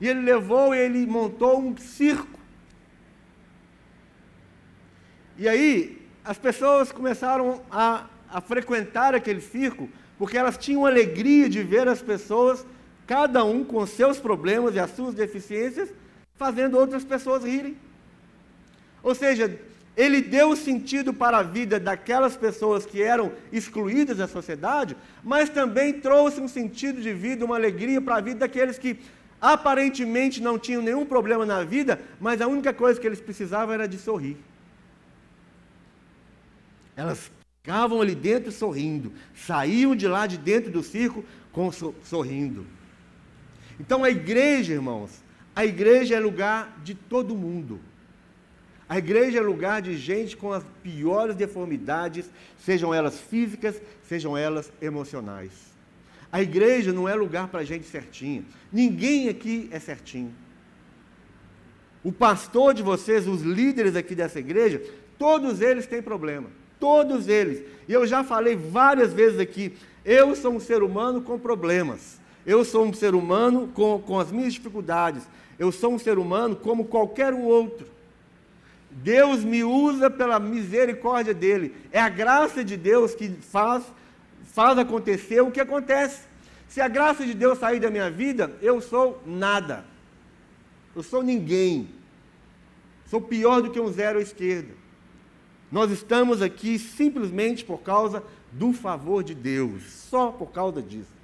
[0.00, 2.39] E ele levou e ele montou um circo.
[5.40, 11.62] E aí as pessoas começaram a, a frequentar aquele circo porque elas tinham alegria de
[11.62, 12.66] ver as pessoas,
[13.06, 15.88] cada um com seus problemas e as suas deficiências,
[16.34, 17.74] fazendo outras pessoas rirem.
[19.02, 19.58] Ou seja,
[19.96, 25.94] ele deu sentido para a vida daquelas pessoas que eram excluídas da sociedade, mas também
[25.94, 28.98] trouxe um sentido de vida, uma alegria para a vida daqueles que
[29.40, 33.88] aparentemente não tinham nenhum problema na vida, mas a única coisa que eles precisavam era
[33.88, 34.36] de sorrir.
[36.96, 37.30] Elas
[37.62, 41.22] Ficavam ali dentro sorrindo, saíam de lá de dentro do circo
[41.52, 42.66] com, sorrindo.
[43.78, 45.22] Então a igreja, irmãos,
[45.54, 47.78] a igreja é lugar de todo mundo.
[48.88, 54.72] A igreja é lugar de gente com as piores deformidades, sejam elas físicas, sejam elas
[54.80, 55.52] emocionais.
[56.32, 58.42] A igreja não é lugar para gente certinha.
[58.72, 60.34] Ninguém aqui é certinho.
[62.02, 64.82] O pastor de vocês, os líderes aqui dessa igreja,
[65.18, 66.48] todos eles têm problema.
[66.80, 67.62] Todos eles.
[67.86, 72.18] E eu já falei várias vezes aqui: eu sou um ser humano com problemas.
[72.46, 75.22] Eu sou um ser humano com, com as minhas dificuldades.
[75.58, 77.86] Eu sou um ser humano como qualquer um outro.
[78.90, 81.74] Deus me usa pela misericórdia dele.
[81.92, 83.84] É a graça de Deus que faz,
[84.52, 86.22] faz acontecer o que acontece.
[86.66, 89.84] Se a graça de Deus sair da minha vida, eu sou nada.
[90.96, 91.88] Eu sou ninguém.
[93.06, 94.79] Sou pior do que um zero à esquerda.
[95.70, 101.20] Nós estamos aqui simplesmente por causa do favor de Deus, só por causa disso.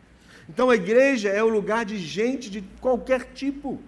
[0.48, 3.80] Então a igreja é o lugar de gente de qualquer tipo.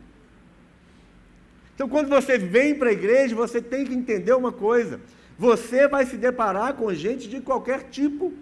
[1.75, 5.01] Então quando você vem para a igreja, você tem que entender uma coisa:
[5.38, 8.33] você vai se deparar com gente de qualquer tipo.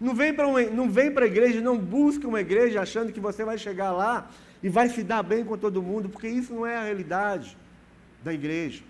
[0.00, 4.30] Não vem para a igreja, não busque uma igreja achando que você vai chegar lá
[4.62, 7.54] e vai se dar bem com todo mundo, porque isso não é a realidade
[8.24, 8.87] da igreja.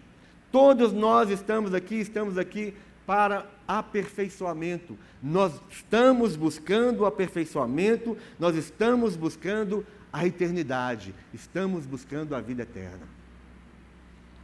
[0.51, 2.75] Todos nós estamos aqui, estamos aqui
[3.07, 4.99] para aperfeiçoamento.
[5.23, 13.07] Nós estamos buscando o aperfeiçoamento, nós estamos buscando a eternidade, estamos buscando a vida eterna.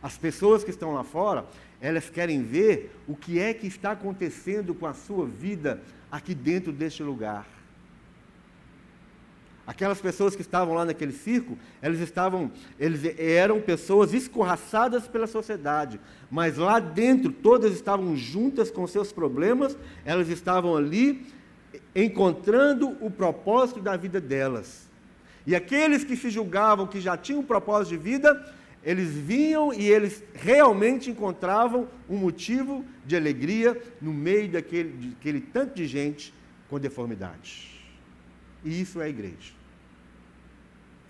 [0.02, 1.46] As pessoas que estão lá fora,
[1.80, 6.72] elas querem ver o que é que está acontecendo com a sua vida aqui dentro
[6.72, 7.46] deste lugar.
[9.66, 15.98] Aquelas pessoas que estavam lá naquele circo, eles estavam, eles eram pessoas escorraçadas pela sociedade,
[16.31, 21.27] mas lá dentro todas estavam juntas com seus problemas, elas estavam ali
[21.94, 24.87] encontrando o propósito da vida delas.
[25.46, 29.87] E aqueles que se julgavam que já tinham um propósito de vida, eles vinham e
[29.90, 36.35] eles realmente encontravam um motivo de alegria no meio daquele, daquele tanto de gente
[36.68, 37.73] com deformidade.
[38.64, 39.53] E isso é igreja.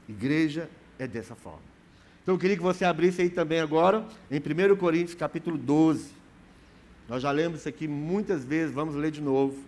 [0.09, 1.63] Igreja é dessa forma.
[2.23, 6.11] Então eu queria que você abrisse aí também agora, em 1 Coríntios capítulo 12.
[7.09, 9.63] Nós já lemos isso aqui muitas vezes, vamos ler de novo.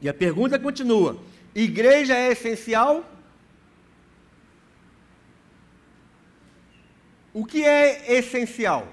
[0.00, 1.18] E a pergunta continua:
[1.54, 3.04] igreja é essencial?
[7.36, 8.88] O que é essencial?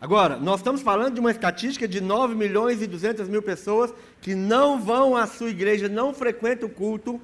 [0.00, 4.32] Agora, nós estamos falando de uma estatística de 9 milhões e 200 mil pessoas que
[4.32, 7.20] não vão à sua igreja, não frequentam o culto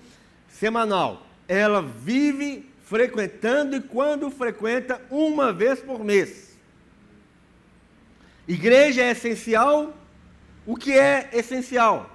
[0.48, 1.24] semanal.
[1.46, 6.58] Ela vive frequentando e quando frequenta, uma vez por mês.
[8.48, 9.96] Igreja é essencial?
[10.66, 12.10] O que é essencial?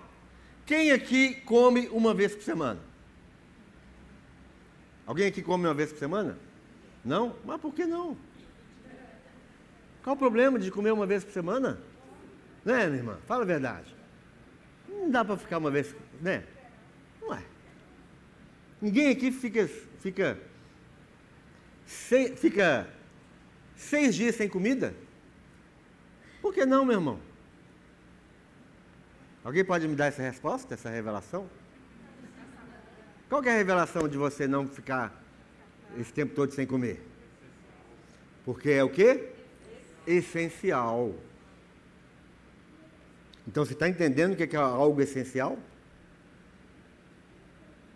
[0.66, 2.82] Quem aqui come uma vez por semana?
[5.06, 6.47] Alguém aqui come uma vez por semana?
[7.08, 7.38] Não?
[7.46, 8.18] Mas por que não?
[10.04, 11.80] Qual o problema de comer uma vez por semana?
[12.66, 13.18] Né, minha irmã?
[13.26, 13.96] Fala a verdade.
[14.90, 16.44] Não dá para ficar uma vez, né?
[17.22, 17.42] Não é.
[18.82, 20.38] Ninguém aqui fica, fica,
[22.36, 22.90] fica
[23.78, 24.94] seis dias sem comida?
[26.42, 27.20] Por que não, meu irmão?
[29.46, 31.50] Alguém pode me dar essa resposta, essa revelação?
[33.30, 35.27] Qual é a revelação de você não ficar
[35.98, 37.02] esse tempo todo sem comer?
[38.44, 39.30] Porque é o quê?
[40.06, 41.14] Essencial.
[43.48, 45.58] Então você está entendendo o que é algo essencial?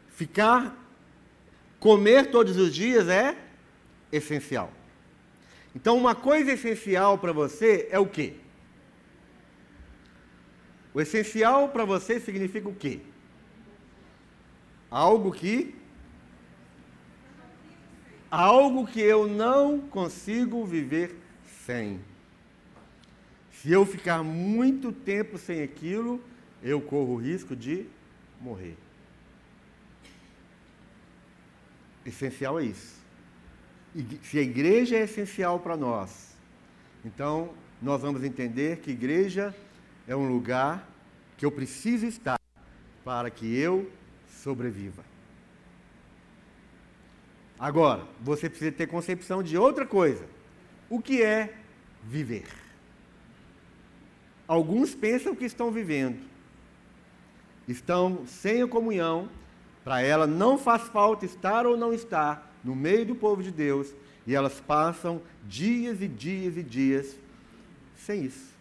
[0.09, 0.77] Ficar,
[1.79, 3.35] comer todos os dias é
[4.11, 4.71] essencial.
[5.75, 8.35] Então uma coisa essencial para você é o quê?
[10.93, 12.99] O essencial para você significa o quê?
[14.89, 15.80] Algo que
[18.31, 21.19] algo que eu não consigo viver
[21.65, 21.99] sem.
[23.51, 26.23] Se eu ficar muito tempo sem aquilo,
[26.63, 27.85] eu corro o risco de
[28.39, 28.77] morrer.
[32.05, 32.99] Essencial é isso.
[34.23, 36.35] Se a igreja é essencial para nós,
[37.03, 39.53] então nós vamos entender que igreja
[40.07, 40.87] é um lugar
[41.37, 42.39] que eu preciso estar
[43.03, 43.91] para que eu
[44.29, 45.10] sobreviva.
[47.61, 50.25] Agora, você precisa ter concepção de outra coisa.
[50.89, 51.53] O que é
[52.03, 52.47] viver?
[54.47, 56.17] Alguns pensam que estão vivendo,
[57.67, 59.29] estão sem a comunhão,
[59.83, 63.93] para ela não faz falta estar ou não estar no meio do povo de Deus,
[64.25, 67.15] e elas passam dias e dias e dias
[67.95, 68.55] sem isso.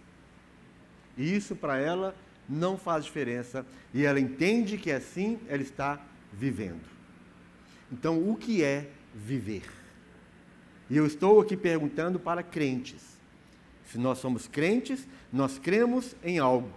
[1.17, 2.15] E isso para ela
[2.47, 5.99] não faz diferença e ela entende que assim ela está
[6.35, 6.90] vivendo.
[7.93, 9.65] Então, o que é viver?
[10.89, 13.19] E eu estou aqui perguntando para crentes.
[13.87, 16.71] Se nós somos crentes, nós cremos em algo.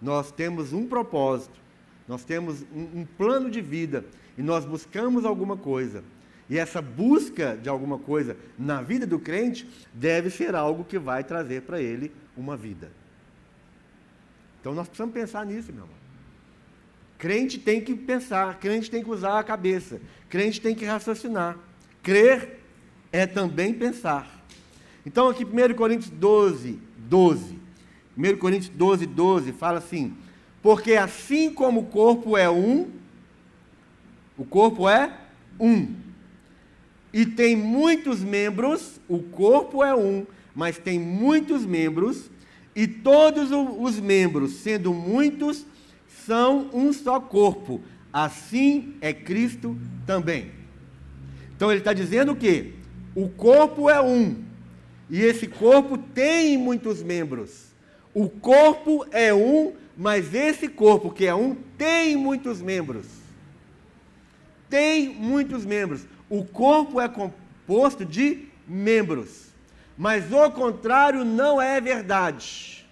[0.00, 1.58] Nós temos um propósito,
[2.08, 4.04] nós temos um, um plano de vida
[4.36, 6.02] e nós buscamos alguma coisa.
[6.50, 11.22] E essa busca de alguma coisa na vida do crente deve ser algo que vai
[11.22, 12.90] trazer para ele uma vida.
[14.60, 16.01] Então nós precisamos pensar nisso, meu irmão.
[17.22, 21.56] Crente tem que pensar, crente tem que usar a cabeça, crente tem que raciocinar.
[22.02, 22.58] Crer
[23.12, 24.44] é também pensar.
[25.06, 27.60] Então aqui 1 Coríntios 12, 12.
[28.18, 30.16] 1 Coríntios 12, 12 fala assim:
[30.60, 32.90] Porque assim como o corpo é um,
[34.36, 35.16] o corpo é
[35.60, 35.94] um.
[37.12, 42.28] E tem muitos membros, o corpo é um, mas tem muitos membros,
[42.74, 45.64] e todos os membros, sendo muitos,
[46.26, 47.80] são um só corpo.
[48.12, 50.50] Assim é Cristo também.
[51.56, 52.74] Então ele está dizendo que
[53.14, 54.36] o corpo é um.
[55.08, 57.72] E esse corpo tem muitos membros.
[58.14, 63.06] O corpo é um, mas esse corpo que é um tem muitos membros.
[64.68, 66.06] Tem muitos membros.
[66.28, 69.52] O corpo é composto de membros.
[69.96, 72.86] Mas o contrário não é verdade.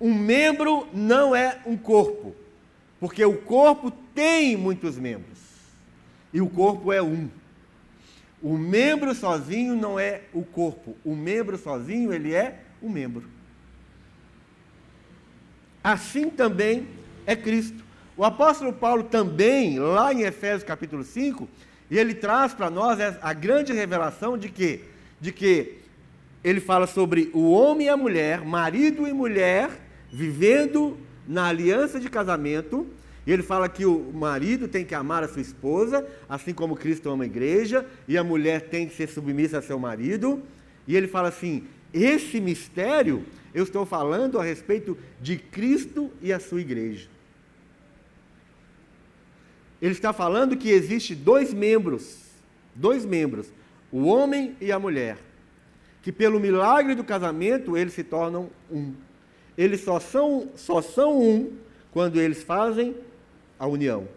[0.00, 2.34] Um membro não é um corpo,
[3.00, 5.38] porque o corpo tem muitos membros
[6.32, 7.28] e o corpo é um.
[8.42, 13.24] O membro sozinho não é o corpo, o membro sozinho ele é o membro.
[15.82, 16.88] Assim também
[17.26, 17.84] é Cristo.
[18.16, 21.48] O apóstolo Paulo também, lá em Efésios capítulo 5,
[21.90, 24.80] ele traz para nós a grande revelação de que,
[25.20, 25.78] de que
[26.42, 29.70] ele fala sobre o homem e a mulher, marido e mulher,
[30.12, 32.86] vivendo na aliança de casamento.
[33.26, 37.08] E ele fala que o marido tem que amar a sua esposa, assim como Cristo
[37.08, 40.42] ama a igreja, e a mulher tem que ser submissa a seu marido.
[40.86, 46.40] E ele fala assim: esse mistério eu estou falando a respeito de Cristo e a
[46.40, 47.08] sua igreja.
[49.84, 52.18] ele está falando que existe dois membros,
[52.74, 53.52] dois membros,
[53.92, 55.18] o homem e a mulher,
[56.02, 58.94] que pelo milagre do casamento eles se tornam um.
[59.56, 61.52] Eles só são, só são um
[61.92, 62.94] quando eles fazem
[63.58, 64.08] a união.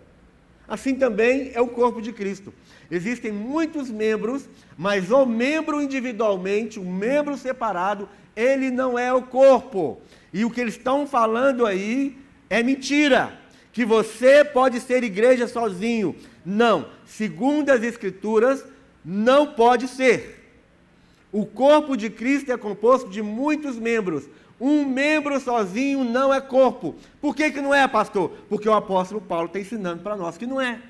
[0.67, 2.53] Assim também é o corpo de Cristo.
[2.91, 10.01] Existem muitos membros, mas o membro individualmente, o membro separado, ele não é o corpo.
[10.33, 12.17] E o que eles estão falando aí
[12.49, 13.39] é mentira.
[13.71, 16.15] Que você pode ser igreja sozinho.
[16.45, 16.87] Não.
[17.05, 18.65] Segundo as Escrituras,
[19.05, 20.37] não pode ser.
[21.31, 24.23] O corpo de Cristo é composto de muitos membros.
[24.59, 26.95] Um membro sozinho não é corpo.
[27.21, 28.31] Por que, que não é, pastor?
[28.49, 30.81] Porque o apóstolo Paulo está ensinando para nós que não é.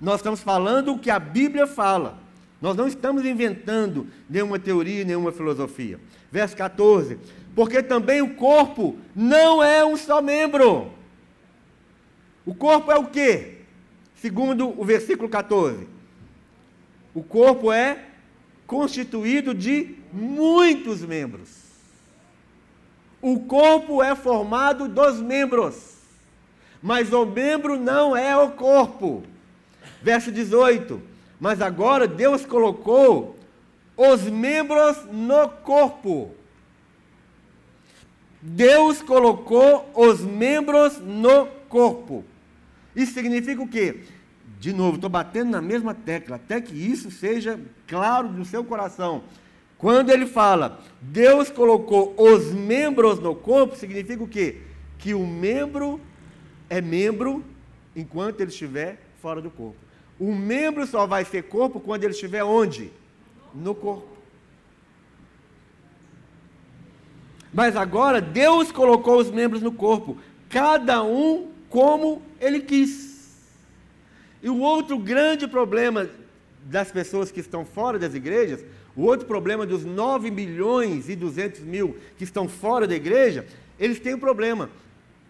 [0.00, 2.18] Nós estamos falando o que a Bíblia fala.
[2.60, 5.98] Nós não estamos inventando nenhuma teoria, nenhuma filosofia.
[6.30, 7.18] Verso 14.
[7.54, 10.92] Porque também o corpo não é um só membro.
[12.46, 13.58] O corpo é o quê?
[14.16, 15.88] Segundo o versículo 14.
[17.14, 18.06] O corpo é
[18.66, 21.61] constituído de muitos membros.
[23.22, 25.94] O corpo é formado dos membros,
[26.82, 29.22] mas o membro não é o corpo.
[30.02, 31.00] Verso 18:
[31.38, 33.38] Mas agora Deus colocou
[33.96, 36.34] os membros no corpo.
[38.42, 42.24] Deus colocou os membros no corpo.
[42.96, 44.00] Isso significa o quê?
[44.58, 49.22] De novo, estou batendo na mesma tecla, até que isso seja claro no seu coração.
[49.82, 54.58] Quando ele fala, Deus colocou os membros no corpo, significa o quê?
[54.96, 56.00] Que o membro
[56.70, 57.44] é membro
[57.96, 59.74] enquanto ele estiver fora do corpo.
[60.20, 62.92] O membro só vai ser corpo quando ele estiver onde?
[63.52, 64.06] No corpo.
[67.52, 70.16] Mas agora Deus colocou os membros no corpo,
[70.48, 73.36] cada um como ele quis.
[74.40, 76.08] E o outro grande problema
[76.66, 78.64] das pessoas que estão fora das igrejas
[78.96, 83.46] o outro problema dos 9 milhões e 200 mil que estão fora da igreja,
[83.78, 84.70] eles têm um problema.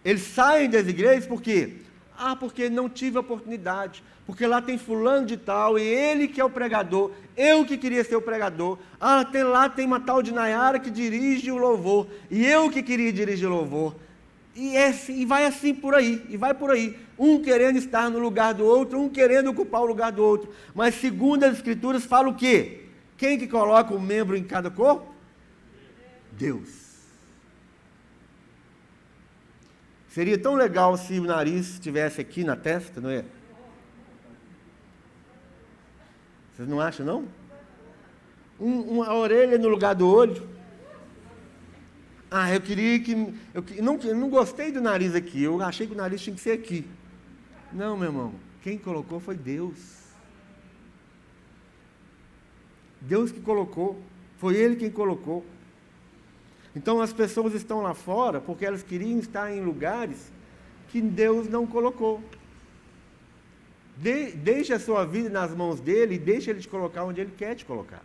[0.03, 1.73] Eles saem das igrejas por quê?
[2.17, 4.03] Ah, porque não tive oportunidade.
[4.25, 8.03] Porque lá tem fulano de tal, e ele que é o pregador, eu que queria
[8.03, 8.77] ser o pregador.
[8.99, 12.81] Ah, tem lá tem uma tal de Nayara que dirige o louvor, e eu que
[12.81, 13.95] queria dirigir o louvor.
[14.55, 16.97] E, é, assim, e vai assim por aí, e vai por aí.
[17.17, 20.49] Um querendo estar no lugar do outro, um querendo ocupar o lugar do outro.
[20.73, 22.82] Mas segundo as escrituras fala o quê?
[23.23, 25.09] Quem que coloca um membro em cada corpo?
[26.33, 26.67] Deus.
[30.09, 33.23] Seria tão legal se o nariz estivesse aqui na testa, não é?
[36.53, 37.25] Vocês não acham, não?
[38.59, 40.45] Um, uma orelha no lugar do olho.
[42.29, 43.13] Ah, eu queria que.
[43.53, 46.41] Eu, não, eu não gostei do nariz aqui, eu achei que o nariz tinha que
[46.41, 46.85] ser aqui.
[47.71, 50.02] Não, meu irmão, quem colocou foi Deus.
[53.03, 53.99] Deus que colocou,
[54.37, 55.45] foi Ele quem colocou.
[56.75, 60.31] Então as pessoas estão lá fora porque elas queriam estar em lugares
[60.89, 62.21] que Deus não colocou.
[63.97, 67.31] De, deixe a sua vida nas mãos dele e deixe ele te colocar onde ele
[67.37, 68.01] quer te colocar.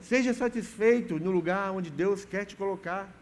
[0.00, 3.12] Seja satisfeito no lugar onde Deus quer te colocar.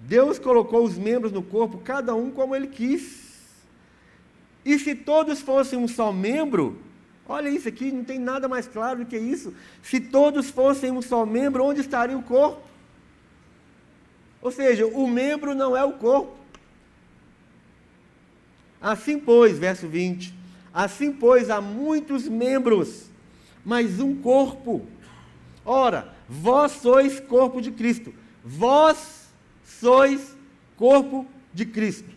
[0.00, 3.28] Deus colocou os membros no corpo, cada um como ele quis.
[4.64, 6.76] E se todos fossem um só membro,
[7.28, 9.54] Olha isso aqui, não tem nada mais claro do que isso.
[9.82, 12.66] Se todos fossem um só membro, onde estaria o corpo?
[14.40, 16.38] Ou seja, o membro não é o corpo.
[18.80, 20.34] Assim, pois, verso 20:
[20.72, 23.10] Assim, pois, há muitos membros,
[23.62, 24.86] mas um corpo.
[25.66, 28.14] Ora, vós sois corpo de Cristo.
[28.42, 29.28] Vós
[29.64, 30.34] sois
[30.78, 32.08] corpo de Cristo.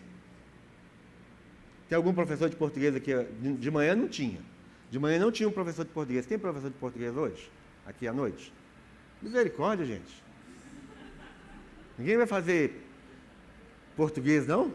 [1.86, 3.12] Tem algum professor de português aqui?
[3.58, 4.51] De manhã não tinha.
[4.92, 6.26] De manhã não tinha um professor de português.
[6.26, 7.50] Tem professor de português hoje?
[7.86, 8.52] Aqui à noite?
[9.22, 10.22] Misericórdia, gente.
[11.96, 12.86] Ninguém vai fazer
[13.96, 14.70] português, não?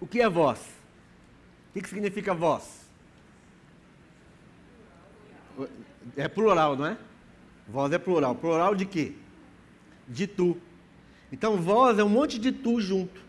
[0.00, 0.58] O que é voz?
[1.68, 2.80] O que significa voz?
[6.16, 6.96] É plural, não é?
[7.68, 8.34] Voz é plural.
[8.36, 9.12] Plural de quê?
[10.08, 10.56] De tu.
[11.30, 13.20] Então, voz é um monte de tu junto.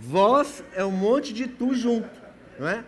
[0.00, 2.10] Vós é um monte de tu junto,
[2.58, 2.84] não é?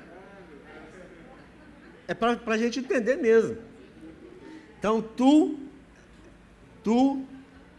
[2.08, 3.56] É para a gente entender mesmo.
[4.78, 5.58] Então, tu,
[6.82, 7.24] tu,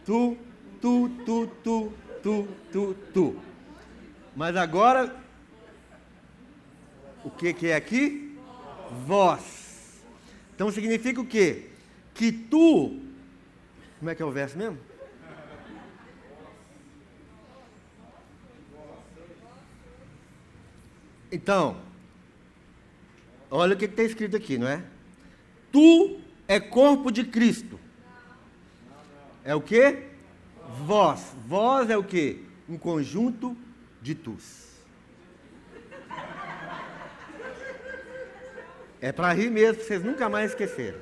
[0.06, 0.38] tu,
[0.80, 3.36] tu, tu, tu, tu, tu, tu.
[4.34, 5.14] Mas agora,
[7.22, 8.38] o que, que é aqui?
[9.06, 10.02] Vós.
[10.54, 11.74] Então significa o quê?
[12.14, 13.00] que tu.
[13.98, 14.78] Como é que é o verso mesmo?
[21.34, 21.76] Então,
[23.50, 24.84] olha o que está escrito aqui, não é?
[25.72, 27.76] Tu é corpo de Cristo.
[29.44, 30.04] É o que?
[30.86, 31.32] Vós.
[31.44, 32.44] Vós é o que?
[32.68, 33.56] Um conjunto
[34.00, 34.78] de tus.
[39.00, 41.00] É para rir mesmo, vocês nunca mais esquecerem.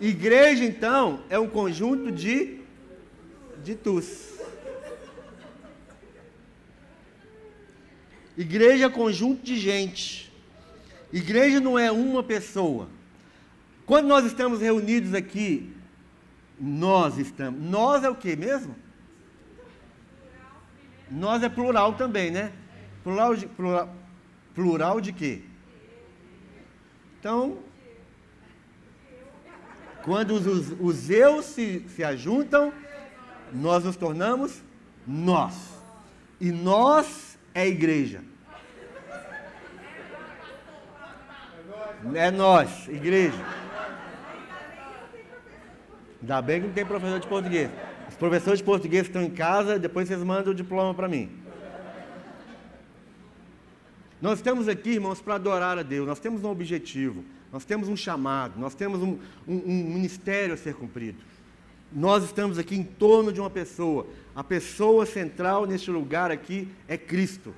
[0.00, 2.58] Igreja, então, é um conjunto de,
[3.62, 4.35] de tus.
[8.36, 10.32] Igreja é conjunto de gente.
[11.12, 12.88] Igreja não é uma pessoa.
[13.86, 15.72] Quando nós estamos reunidos aqui,
[16.60, 17.62] nós estamos.
[17.62, 18.74] Nós é o que mesmo?
[21.10, 22.52] Nós é plural também, né?
[23.02, 23.94] Plural de, plural,
[24.54, 25.42] plural de quê?
[27.18, 27.58] Então,
[30.02, 32.72] quando os, os, os eu se, se ajuntam,
[33.52, 34.62] nós nos tornamos
[35.06, 35.54] nós.
[36.40, 37.25] E nós
[37.56, 38.20] é igreja.
[42.14, 43.42] É nós, igreja.
[46.20, 47.70] Ainda bem que não tem professor de português.
[48.10, 51.30] Os professores de português estão em casa, depois vocês mandam o diploma para mim.
[54.20, 56.06] Nós estamos aqui, irmãos, para adorar a Deus.
[56.06, 60.58] Nós temos um objetivo, nós temos um chamado, nós temos um, um, um ministério a
[60.58, 61.18] ser cumprido.
[61.92, 64.06] Nós estamos aqui em torno de uma pessoa.
[64.34, 67.54] A pessoa central neste lugar aqui é Cristo.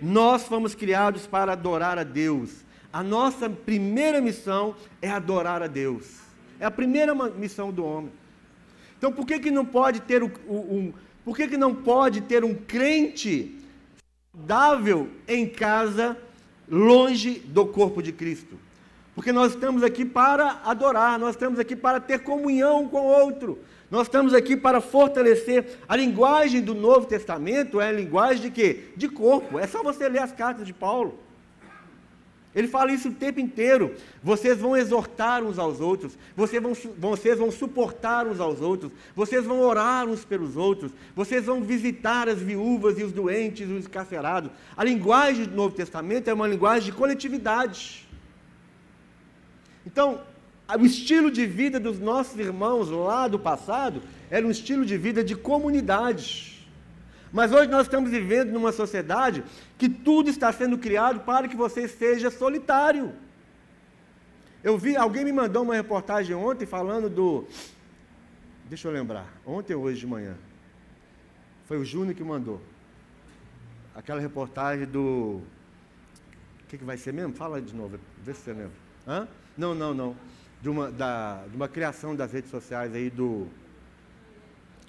[0.00, 2.64] Nós fomos criados para adorar a Deus.
[2.92, 6.18] A nossa primeira missão é adorar a Deus.
[6.58, 8.12] É a primeira missão do homem.
[8.96, 10.92] Então, por que, que não pode ter um, um
[11.24, 13.54] por que, que não pode ter um crente
[14.32, 16.16] saudável em casa,
[16.66, 18.58] longe do corpo de Cristo?
[19.18, 23.58] Porque nós estamos aqui para adorar, nós estamos aqui para ter comunhão com o outro.
[23.90, 28.84] Nós estamos aqui para fortalecer a linguagem do Novo Testamento, é a linguagem de quê?
[28.96, 29.58] De corpo.
[29.58, 31.18] É só você ler as cartas de Paulo.
[32.54, 33.96] Ele fala isso o tempo inteiro.
[34.22, 39.44] Vocês vão exortar uns aos outros, vocês vão, vocês vão suportar uns aos outros, vocês
[39.44, 44.52] vão orar uns pelos outros, vocês vão visitar as viúvas e os doentes os encarcerados.
[44.76, 48.06] A linguagem do Novo Testamento é uma linguagem de coletividade.
[49.88, 50.20] Então,
[50.78, 55.24] o estilo de vida dos nossos irmãos lá do passado era um estilo de vida
[55.24, 56.68] de comunidade.
[57.32, 59.42] Mas hoje nós estamos vivendo numa sociedade
[59.78, 63.14] que tudo está sendo criado para que você seja solitário.
[64.62, 67.46] Eu vi, alguém me mandou uma reportagem ontem falando do.
[68.66, 70.34] Deixa eu lembrar, ontem ou hoje de manhã.
[71.66, 72.60] Foi o Júnior que mandou.
[73.94, 75.40] Aquela reportagem do.
[76.62, 77.32] O que, que vai ser mesmo?
[77.32, 78.76] Fala de novo, vê se você lembra.
[79.06, 79.26] Hã?
[79.58, 80.16] Não, não, não.
[80.62, 83.48] De uma, da, de uma criação das redes sociais aí do.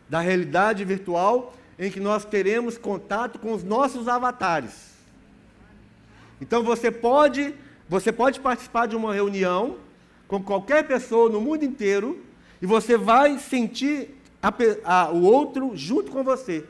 [0.07, 4.93] Da realidade virtual em que nós teremos contato com os nossos avatares.
[6.39, 7.55] Então você pode,
[7.87, 9.77] você pode participar de uma reunião
[10.27, 12.23] com qualquer pessoa no mundo inteiro
[12.61, 14.53] e você vai sentir a,
[14.83, 16.65] a, o outro junto com você.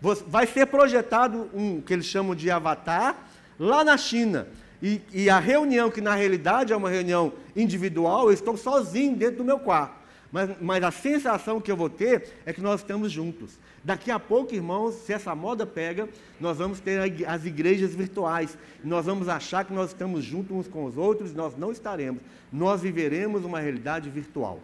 [0.00, 0.24] você.
[0.26, 3.26] Vai ser projetado um que eles chamam de avatar
[3.58, 4.46] lá na China.
[4.82, 9.38] E, e a reunião, que na realidade é uma reunião individual, eu estou sozinho dentro
[9.38, 10.06] do meu quarto.
[10.30, 13.58] Mas, mas a sensação que eu vou ter é que nós estamos juntos.
[13.82, 16.08] Daqui a pouco, irmãos, se essa moda pega,
[16.40, 18.58] nós vamos ter as igrejas virtuais.
[18.82, 22.20] Nós vamos achar que nós estamos juntos uns com os outros, nós não estaremos.
[22.52, 24.60] Nós viveremos uma realidade virtual.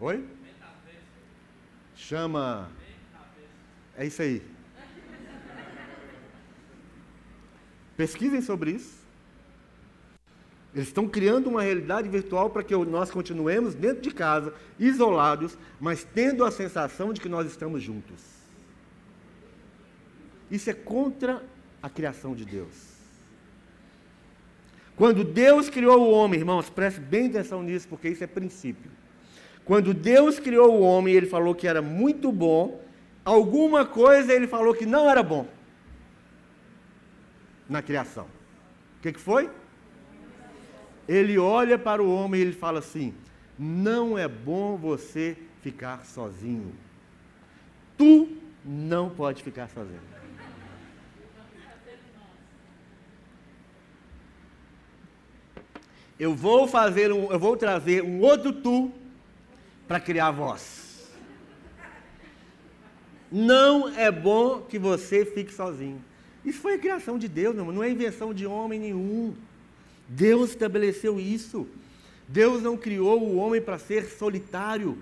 [0.00, 0.24] Oi?
[1.96, 2.70] Chama.
[3.96, 4.57] É isso aí.
[7.98, 8.94] Pesquisem sobre isso.
[10.72, 16.04] Eles estão criando uma realidade virtual para que nós continuemos dentro de casa, isolados, mas
[16.04, 18.22] tendo a sensação de que nós estamos juntos.
[20.48, 21.42] Isso é contra
[21.82, 22.68] a criação de Deus.
[24.94, 28.92] Quando Deus criou o homem, irmãos, preste bem atenção nisso, porque isso é princípio.
[29.64, 32.80] Quando Deus criou o homem, ele falou que era muito bom,
[33.24, 35.57] alguma coisa ele falou que não era bom
[37.68, 38.24] na criação.
[38.98, 39.50] O que, que foi?
[41.08, 43.14] ele olha para o homem e ele fala assim:
[43.58, 46.74] não é bom você ficar sozinho.
[47.96, 50.00] Tu não pode ficar sozinho.
[56.20, 58.92] Eu vou fazer um, eu vou trazer um outro tu
[59.86, 61.08] para criar voz.
[63.30, 66.02] Não é bom que você fique sozinho.
[66.48, 69.34] Isso foi a criação de Deus, não é invenção de homem nenhum.
[70.08, 71.66] Deus estabeleceu isso.
[72.26, 74.96] Deus não criou o homem para ser solitário.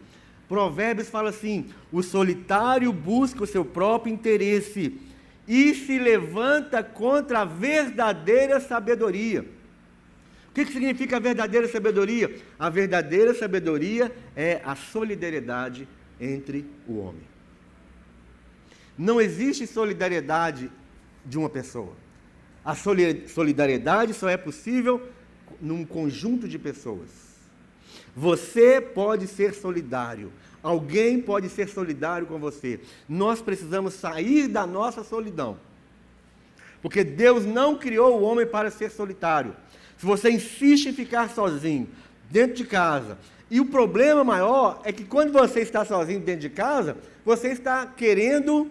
[0.49, 5.01] Provérbios fala assim: o solitário busca o seu próprio interesse
[5.47, 9.43] e se levanta contra a verdadeira sabedoria.
[10.51, 12.35] O que, que significa a verdadeira sabedoria?
[12.59, 15.87] A verdadeira sabedoria é a solidariedade
[16.21, 17.23] entre o homem.
[18.99, 20.73] Não existe solidariedade
[21.27, 21.93] de uma pessoa.
[22.65, 25.01] A solidariedade só é possível
[25.61, 27.09] num conjunto de pessoas.
[28.15, 30.33] Você pode ser solidário.
[30.63, 32.81] Alguém pode ser solidário com você.
[33.09, 35.59] Nós precisamos sair da nossa solidão.
[36.83, 39.55] Porque Deus não criou o homem para ser solitário.
[39.99, 41.89] Se você insiste em ficar sozinho,
[42.31, 43.19] dentro de casa,
[43.51, 47.87] e o problema maior é que quando você está sozinho dentro de casa, você está
[47.87, 48.71] querendo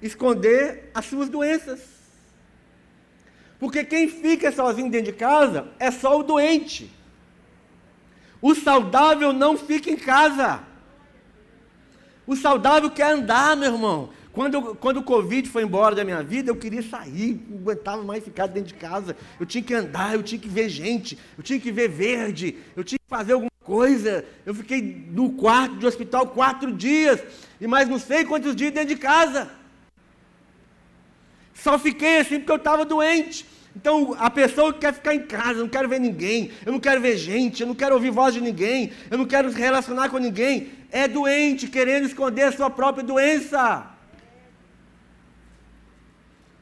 [0.00, 1.80] esconder as suas doenças.
[3.62, 6.90] Porque quem fica sozinho dentro de casa é só o doente.
[8.40, 10.64] O saudável não fica em casa.
[12.26, 14.10] O saudável quer andar, meu irmão.
[14.32, 18.24] Quando, quando o Covid foi embora da minha vida, eu queria sair, não aguentava mais
[18.24, 19.16] ficar dentro de casa.
[19.38, 22.82] Eu tinha que andar, eu tinha que ver gente, eu tinha que ver verde, eu
[22.82, 24.24] tinha que fazer alguma coisa.
[24.44, 27.22] Eu fiquei no quarto de hospital quatro dias,
[27.60, 29.61] e mais não sei quantos dias dentro de casa.
[31.54, 33.46] Só fiquei assim porque eu estava doente.
[33.74, 37.00] Então, a pessoa que quer ficar em casa, não quero ver ninguém, eu não quero
[37.00, 40.70] ver gente, eu não quero ouvir voz de ninguém, eu não quero relacionar com ninguém,
[40.90, 43.86] é doente, querendo esconder a sua própria doença.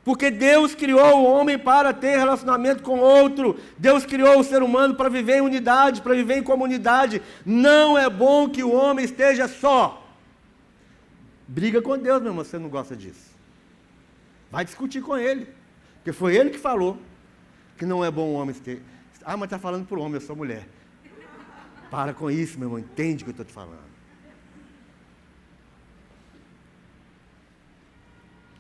[0.05, 3.59] Porque Deus criou o homem para ter relacionamento com outro.
[3.77, 7.21] Deus criou o ser humano para viver em unidade, para viver em comunidade.
[7.45, 10.03] Não é bom que o homem esteja só.
[11.47, 13.30] Briga com Deus, meu irmão, você não gosta disso.
[14.51, 15.47] Vai discutir com ele.
[15.97, 17.01] Porque foi ele que falou
[17.77, 18.83] que não é bom o homem ter.
[19.25, 20.67] Ah, mas está falando por homem, eu sou mulher.
[21.91, 23.91] Para com isso, meu irmão, entende o que eu estou te falando.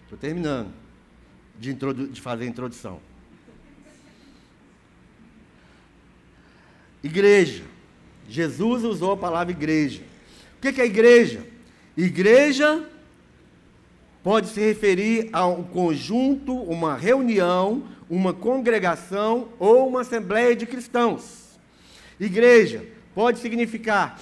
[0.04, 0.72] Estou terminando
[1.58, 3.00] de, de, fazer a introdução.
[7.02, 7.64] Igreja.
[8.28, 10.02] Jesus usou a palavra igreja.
[10.56, 11.46] O que é igreja?
[11.96, 12.88] Igreja
[14.22, 21.58] pode se referir a um conjunto, uma reunião, uma congregação ou uma assembleia de cristãos.
[22.18, 24.18] Igreja pode significar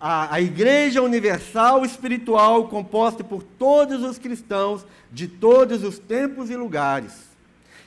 [0.00, 6.56] a, a Igreja Universal Espiritual composta por todos os cristãos de todos os tempos e
[6.56, 7.28] lugares.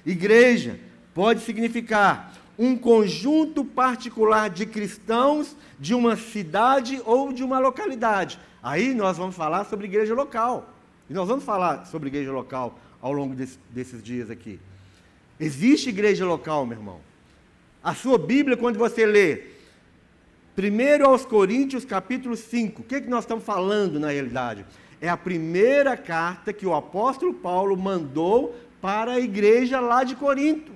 [0.05, 0.79] Igreja
[1.13, 8.39] pode significar um conjunto particular de cristãos de uma cidade ou de uma localidade.
[8.61, 10.72] Aí nós vamos falar sobre igreja local.
[11.13, 14.59] Nós vamos falar sobre igreja local ao longo desse, desses dias aqui.
[15.39, 17.01] Existe igreja local, meu irmão.
[17.83, 19.43] A sua Bíblia, quando você lê
[20.57, 24.65] 1 aos Coríntios, capítulo 5, o que, é que nós estamos falando na realidade?
[24.99, 30.71] É a primeira carta que o apóstolo Paulo mandou para a igreja lá de Corinto.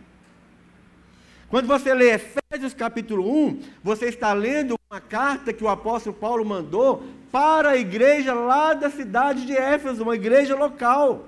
[1.50, 6.46] Quando você lê Efésios capítulo 1, você está lendo uma carta que o apóstolo Paulo
[6.46, 11.26] mandou para a igreja lá da cidade de Éfeso, uma igreja local.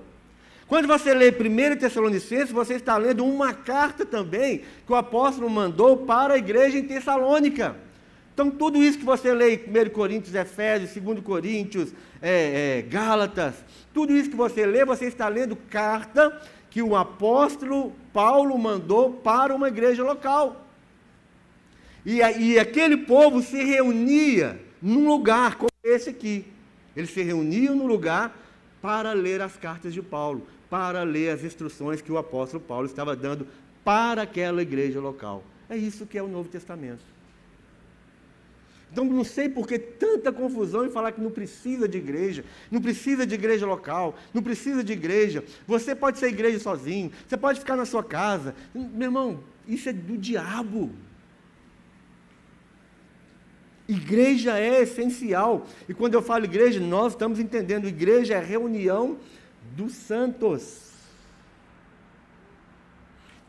[0.67, 5.97] Quando você lê 1 Tessalonicenses, você está lendo uma carta também que o apóstolo mandou
[5.97, 7.75] para a igreja em Tessalônica.
[8.33, 11.91] Então, tudo isso que você lê em 1 Coríntios, Efésios, 2 Coríntios,
[12.21, 13.55] é, é, Gálatas,
[13.93, 16.39] tudo isso que você lê, você está lendo carta
[16.69, 20.67] que o apóstolo Paulo mandou para uma igreja local.
[22.05, 26.45] E, e aquele povo se reunia num lugar como esse aqui.
[26.95, 28.37] Eles se reuniam no lugar
[28.81, 33.15] para ler as cartas de Paulo, para ler as instruções que o apóstolo Paulo estava
[33.15, 33.47] dando
[33.83, 35.43] para aquela igreja local.
[35.69, 37.03] É isso que é o Novo Testamento.
[38.91, 42.81] Então não sei por que tanta confusão em falar que não precisa de igreja, não
[42.81, 45.43] precisa de igreja local, não precisa de igreja.
[45.67, 48.55] Você pode ser igreja sozinho, você pode ficar na sua casa.
[48.73, 50.91] Meu irmão, isso é do diabo.
[53.89, 55.65] Igreja é essencial.
[55.87, 59.17] E quando eu falo igreja, nós estamos entendendo, igreja é reunião
[59.75, 60.91] dos santos.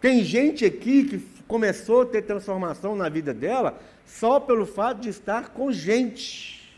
[0.01, 5.11] Tem gente aqui que começou a ter transformação na vida dela só pelo fato de
[5.11, 6.73] estar com gente.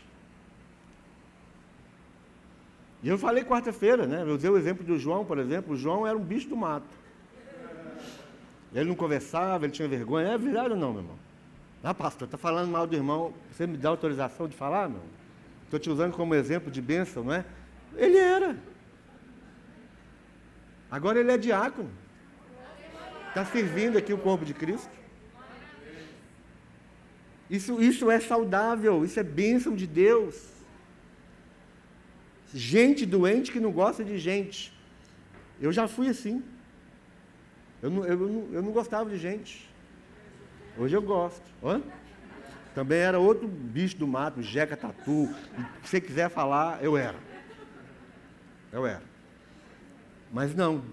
[3.01, 4.23] E eu falei quarta-feira, né?
[4.23, 5.73] Eu usei o exemplo do João, por exemplo.
[5.73, 6.85] O João era um bicho do mato.
[8.75, 10.27] Ele não conversava, ele tinha vergonha.
[10.27, 11.22] É verdade ou não, meu irmão?
[11.83, 13.33] Ah, pastor, está falando mal do irmão.
[13.51, 15.03] Você me dá autorização de falar, meu?
[15.65, 17.45] Estou te usando como exemplo de bênção, não é?
[17.97, 18.57] Ele era.
[20.89, 21.89] Agora ele é diácono.
[23.27, 24.91] Está servindo aqui o corpo de Cristo.
[27.49, 30.53] Isso, isso é saudável, isso é bênção de Deus.
[32.53, 34.71] Gente doente que não gosta de gente.
[35.59, 36.43] Eu já fui assim.
[37.81, 39.72] Eu não, eu não, eu não gostava de gente.
[40.77, 41.43] Hoje eu gosto.
[41.63, 41.81] Hã?
[42.73, 45.29] Também era outro bicho do mato, jeca tatu.
[45.83, 47.17] Se você quiser falar, eu era.
[48.71, 49.03] Eu era.
[50.31, 50.83] Mas não,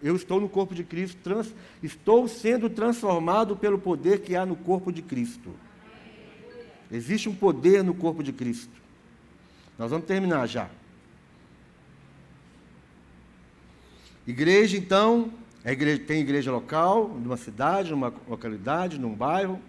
[0.00, 1.52] eu estou no corpo de Cristo, trans,
[1.82, 5.52] estou sendo transformado pelo poder que há no corpo de Cristo.
[6.90, 8.80] Existe um poder no corpo de Cristo.
[9.76, 10.70] Nós vamos terminar já.
[14.24, 15.32] Igreja, então,
[15.72, 19.60] igreja, tem igreja local, numa cidade, numa localidade, num bairro.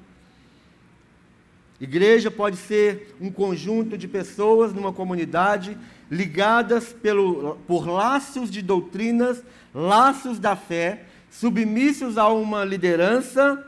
[1.80, 5.78] Igreja pode ser um conjunto de pessoas numa comunidade
[6.10, 9.44] ligadas pelo, por laços de doutrinas,
[9.74, 13.64] laços da fé, submissos a uma liderança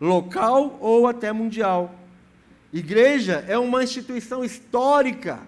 [0.00, 1.94] local ou até mundial.
[2.72, 5.40] Igreja é uma instituição histórica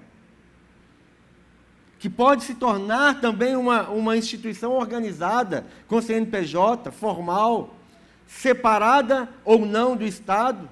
[2.02, 7.76] que pode se tornar também uma, uma instituição organizada, com CNPJ, formal,
[8.26, 10.68] separada ou não do Estado,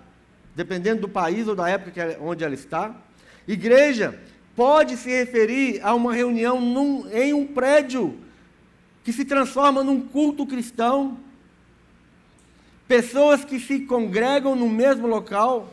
[0.56, 2.92] dependendo do país ou da época ela, onde ela está.
[3.46, 4.18] Igreja
[4.56, 8.18] pode se referir a uma reunião num, em um prédio
[9.04, 11.16] que se transforma num culto cristão.
[12.88, 15.72] Pessoas que se congregam no mesmo local.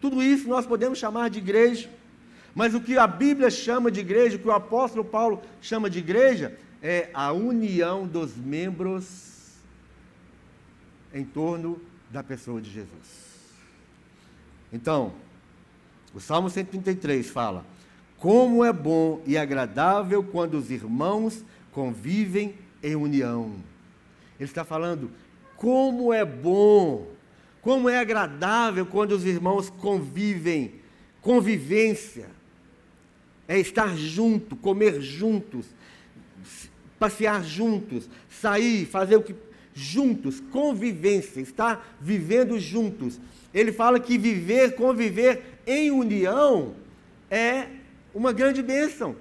[0.00, 1.90] Tudo isso nós podemos chamar de igreja.
[2.54, 5.98] Mas o que a Bíblia chama de igreja, o que o apóstolo Paulo chama de
[5.98, 9.56] igreja, é a união dos membros
[11.12, 11.80] em torno
[12.10, 13.24] da pessoa de Jesus.
[14.72, 15.14] Então,
[16.14, 17.64] o Salmo 133 fala:
[18.18, 23.52] Como é bom e agradável quando os irmãos convivem em união.
[24.38, 25.10] Ele está falando:
[25.56, 27.08] como é bom,
[27.62, 30.74] como é agradável quando os irmãos convivem,
[31.20, 32.33] convivência
[33.46, 35.66] é estar junto, comer juntos,
[36.98, 39.34] passear juntos, sair, fazer o que
[39.74, 43.20] juntos, convivência, estar vivendo juntos.
[43.52, 46.74] Ele fala que viver, conviver em união
[47.30, 47.66] é
[48.14, 49.16] uma grande bênção.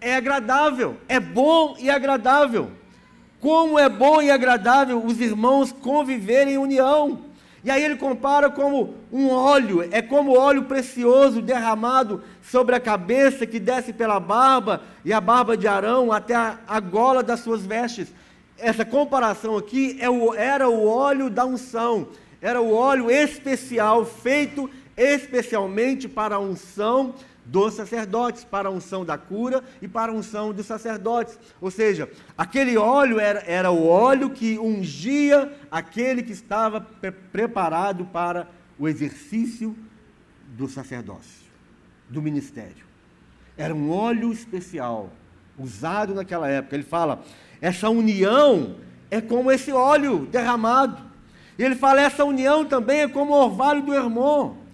[0.00, 2.70] É agradável, é bom e agradável.
[3.40, 7.25] Como é bom e agradável os irmãos conviverem em união.
[7.66, 13.44] E aí ele compara como um óleo, é como óleo precioso derramado sobre a cabeça
[13.44, 17.66] que desce pela barba e a barba de Arão até a, a gola das suas
[17.66, 18.06] vestes.
[18.56, 22.06] Essa comparação aqui é o, era o óleo da unção,
[22.40, 29.16] era o óleo especial feito especialmente para a unção dos sacerdotes, para a unção da
[29.16, 31.38] cura e para a unção dos sacerdotes.
[31.60, 38.04] Ou seja, aquele óleo era, era o óleo que ungia aquele que estava pre preparado
[38.06, 39.76] para o exercício
[40.56, 41.46] do sacerdócio,
[42.10, 42.84] do ministério.
[43.56, 45.10] Era um óleo especial,
[45.56, 46.74] usado naquela época.
[46.74, 47.22] Ele fala:
[47.60, 48.76] essa união
[49.08, 51.00] é como esse óleo derramado.
[51.56, 54.65] Ele fala: essa união também é como o orvalho do irmão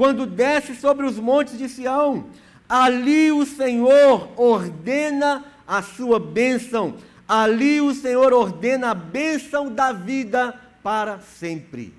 [0.00, 2.24] quando desce sobre os montes de Sião.
[2.66, 6.94] Ali o Senhor ordena a sua bênção.
[7.28, 11.92] Ali o Senhor ordena a bênção da vida para sempre.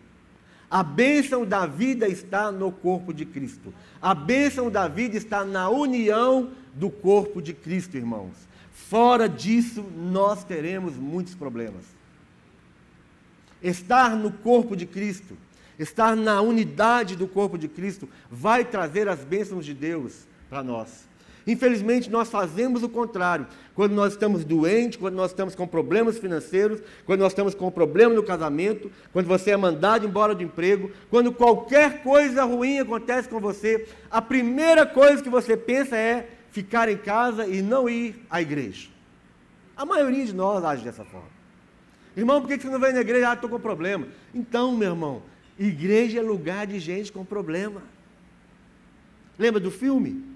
[0.68, 3.72] A bênção da vida está no corpo de Cristo.
[4.02, 8.34] A bênção da vida está na união do corpo de Cristo, irmãos.
[8.74, 11.86] Fora disso, nós teremos muitos problemas.
[13.62, 15.38] Estar no corpo de Cristo
[15.84, 21.10] estar na unidade do corpo de Cristo, vai trazer as bênçãos de Deus para nós.
[21.46, 23.48] Infelizmente, nós fazemos o contrário.
[23.74, 28.14] Quando nós estamos doentes, quando nós estamos com problemas financeiros, quando nós estamos com problema
[28.14, 33.40] no casamento, quando você é mandado embora do emprego, quando qualquer coisa ruim acontece com
[33.40, 38.42] você, a primeira coisa que você pensa é ficar em casa e não ir à
[38.42, 38.90] igreja.
[39.76, 41.42] A maioria de nós age dessa forma.
[42.16, 43.32] Irmão, por que você não vem na igreja?
[43.32, 44.06] Ah, estou com problema.
[44.36, 45.24] Então, meu irmão,
[45.62, 47.84] Igreja é lugar de gente com problema.
[49.38, 50.32] Lembra do filme?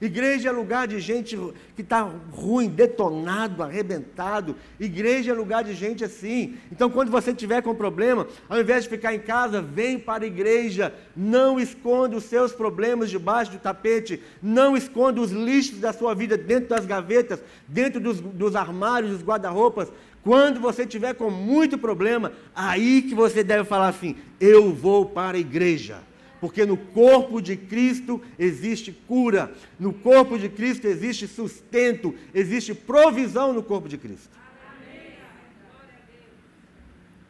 [0.00, 1.38] Igreja é lugar de gente
[1.74, 4.56] que está ruim, detonado, arrebentado.
[4.80, 6.56] Igreja é lugar de gente assim.
[6.72, 10.26] Então, quando você tiver com problema, ao invés de ficar em casa, vem para a
[10.26, 10.94] igreja.
[11.14, 14.22] Não esconda os seus problemas debaixo do tapete.
[14.42, 19.22] Não esconda os lixos da sua vida dentro das gavetas, dentro dos, dos armários, dos
[19.22, 19.90] guarda-roupas.
[20.26, 25.36] Quando você tiver com muito problema, aí que você deve falar assim: eu vou para
[25.36, 26.02] a igreja
[26.40, 33.52] porque no corpo de Cristo existe cura, no corpo de Cristo existe sustento, existe provisão
[33.52, 34.36] no corpo de Cristo.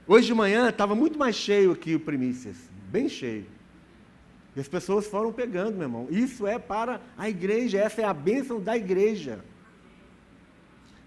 [0.07, 2.57] Hoje de manhã estava muito mais cheio aqui o Primícias,
[2.90, 3.44] bem cheio.
[4.57, 6.09] E as pessoas foram pegando, meu irmão.
[6.11, 9.44] Isso é para a igreja, essa é a bênção da igreja.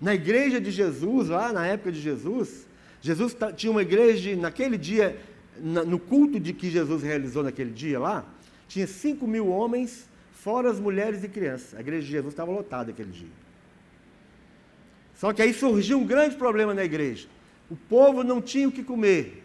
[0.02, 2.68] Na igreja de Jesus, lá na época de Jesus,
[3.02, 5.20] Jesus tinha uma igreja, naquele dia,
[5.60, 8.26] no culto de que Jesus realizou naquele dia lá,
[8.68, 11.76] tinha 5 mil homens, fora as mulheres e crianças.
[11.76, 13.28] A igreja de Jesus estava lotada aquele dia.
[15.16, 17.28] Só que aí surgiu um grande problema na igreja.
[17.70, 19.44] O povo não tinha o que comer.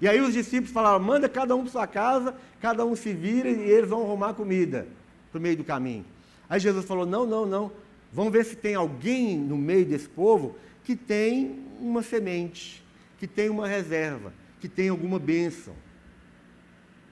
[0.00, 3.48] E aí os discípulos falaram: manda cada um para sua casa, cada um se vira
[3.48, 4.88] e eles vão arrumar comida
[5.30, 6.04] para meio do caminho.
[6.48, 7.72] Aí Jesus falou: não, não, não.
[8.12, 12.82] Vamos ver se tem alguém no meio desse povo que tem uma semente,
[13.18, 15.74] que tem uma reserva, que tem alguma bênção.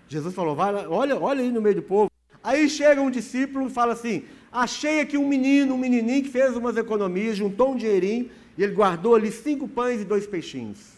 [0.08, 2.10] Jesus falou: Vai lá, olha, olha aí no meio do povo.
[2.42, 6.56] Aí chega um discípulo e fala assim: Achei aqui um menino, um menininho que fez
[6.56, 10.96] umas economias, juntou um dinheirinho e ele guardou ali cinco pães e dois peixinhos.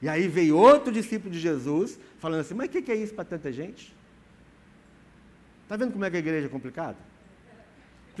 [0.00, 3.14] E aí veio outro discípulo de Jesus, falando assim: Mas o que, que é isso
[3.14, 3.94] para tanta gente?
[5.64, 7.09] Está vendo como é que a igreja é complicada?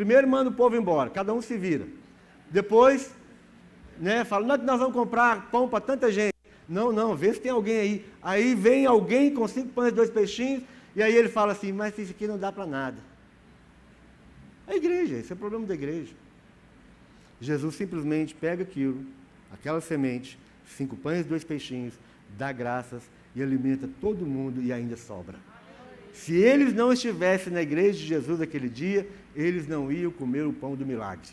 [0.00, 1.86] Primeiro manda o povo embora, cada um se vira.
[2.50, 3.14] Depois,
[3.98, 6.32] né, fala: Nós vamos comprar pão para tanta gente.
[6.66, 8.06] Não, não, vê se tem alguém aí.
[8.22, 10.62] Aí vem alguém com cinco pães e dois peixinhos,
[10.96, 12.96] e aí ele fala assim: Mas isso aqui não dá para nada.
[14.66, 16.14] A igreja, esse é o problema da igreja.
[17.38, 19.04] Jesus simplesmente pega aquilo,
[19.52, 20.38] aquela semente,
[20.78, 21.92] cinco pães e dois peixinhos,
[22.38, 23.02] dá graças
[23.36, 25.36] e alimenta todo mundo e ainda sobra.
[26.12, 30.52] Se eles não estivessem na igreja de Jesus naquele dia, eles não iam comer o
[30.52, 31.30] pão do milagre.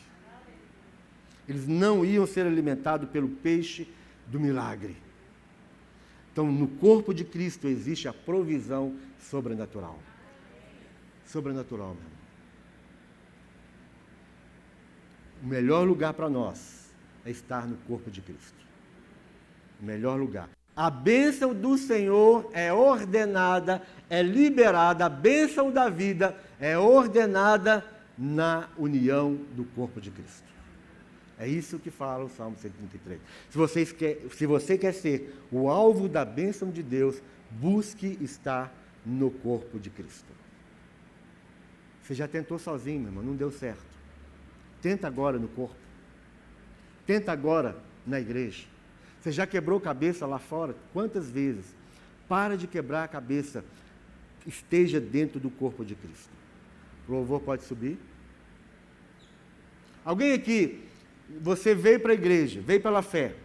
[1.48, 3.88] Eles não iam ser alimentados pelo peixe
[4.28, 4.98] do milagre.
[6.32, 10.00] Então, no corpo de Cristo existe a provisão sobrenatural.
[11.26, 12.18] Sobrenatural, meu irmão.
[15.44, 16.92] O melhor lugar para nós
[17.26, 18.66] é estar no corpo de Cristo.
[19.82, 20.50] O melhor lugar.
[20.78, 27.84] A bênção do Senhor é ordenada, é liberada, a bênção da vida é ordenada
[28.16, 30.46] na união do corpo de Cristo.
[31.40, 33.20] É isso que fala o Salmo 133.
[33.50, 38.72] Se, vocês quer, se você quer ser o alvo da bênção de Deus, busque estar
[39.04, 40.32] no corpo de Cristo.
[42.04, 43.98] Você já tentou sozinho, meu irmão, não deu certo.
[44.80, 45.76] Tenta agora no corpo.
[47.08, 47.76] Tenta agora
[48.06, 48.77] na igreja.
[49.28, 50.74] Você já quebrou cabeça lá fora?
[50.94, 51.66] Quantas vezes?
[52.30, 53.62] Para de quebrar a cabeça.
[54.46, 56.30] Esteja dentro do corpo de Cristo.
[57.10, 57.98] O louvor pode subir.
[60.06, 60.82] Alguém aqui,
[61.42, 63.36] você veio para a igreja, veio pela fé,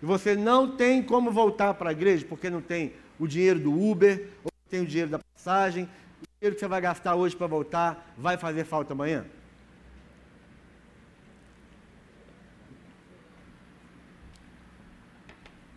[0.00, 3.72] e você não tem como voltar para a igreja porque não tem o dinheiro do
[3.72, 5.88] Uber, ou tem o dinheiro da passagem,
[6.22, 9.24] o dinheiro que você vai gastar hoje para voltar vai fazer falta amanhã?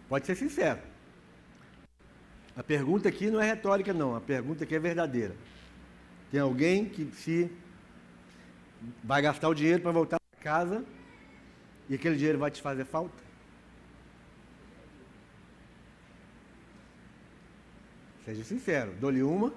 [0.08, 0.80] Pode ser sincero.
[2.56, 4.16] A pergunta aqui não é retórica, não.
[4.16, 5.36] A pergunta aqui é verdadeira.
[6.32, 7.52] Tem alguém que se
[9.04, 10.86] vai gastar o dinheiro para voltar para casa
[11.90, 13.28] e aquele dinheiro vai te fazer falta?
[18.26, 19.54] Seja sincero, dou-lhe uma.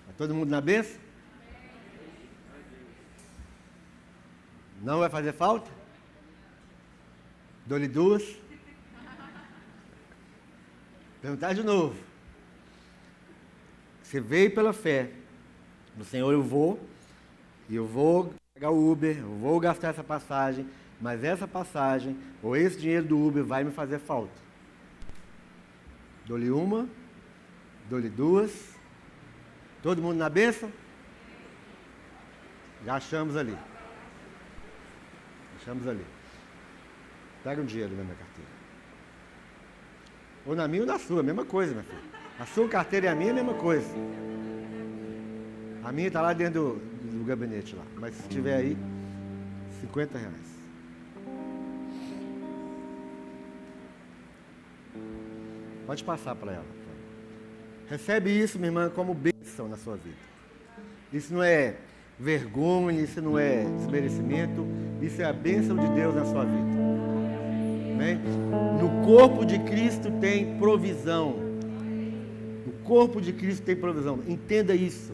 [0.00, 1.03] Está todo mundo na benção?
[4.82, 5.70] Não vai fazer falta?
[7.66, 8.22] Dou-lhe duas.
[11.20, 11.96] Perguntar de novo.
[14.02, 15.10] Você veio pela fé.
[15.96, 16.78] No Senhor eu vou,
[17.68, 20.68] e eu vou pegar o Uber, eu vou gastar essa passagem,
[21.00, 24.34] mas essa passagem, ou esse dinheiro do Uber vai me fazer falta.
[26.26, 26.88] Dou-lhe uma,
[27.88, 28.74] dou-lhe duas.
[29.82, 30.70] Todo mundo na benção?
[32.84, 33.56] Já achamos ali.
[35.64, 36.04] Achamos ali.
[37.42, 38.50] Pega um dinheiro na minha carteira.
[40.44, 42.02] Ou na minha ou na sua, mesma coisa, minha filha.
[42.38, 43.88] A sua carteira e a minha é a mesma coisa.
[45.82, 47.84] A minha está lá dentro do, do, gabinete lá.
[47.96, 48.76] Mas se tiver aí,
[49.80, 50.34] 50 reais.
[55.86, 56.66] Pode passar para ela.
[57.88, 60.16] Recebe isso, minha irmã, como bênção na sua vida.
[61.10, 61.76] Isso não é
[62.20, 64.66] vergonha, isso não é desmerecimento,
[65.00, 66.84] isso é a bênção de Deus na sua vida.
[67.92, 68.20] Amém?
[68.80, 71.36] No corpo de Cristo tem provisão.
[72.66, 74.20] No corpo de Cristo tem provisão.
[74.26, 75.12] Entenda isso.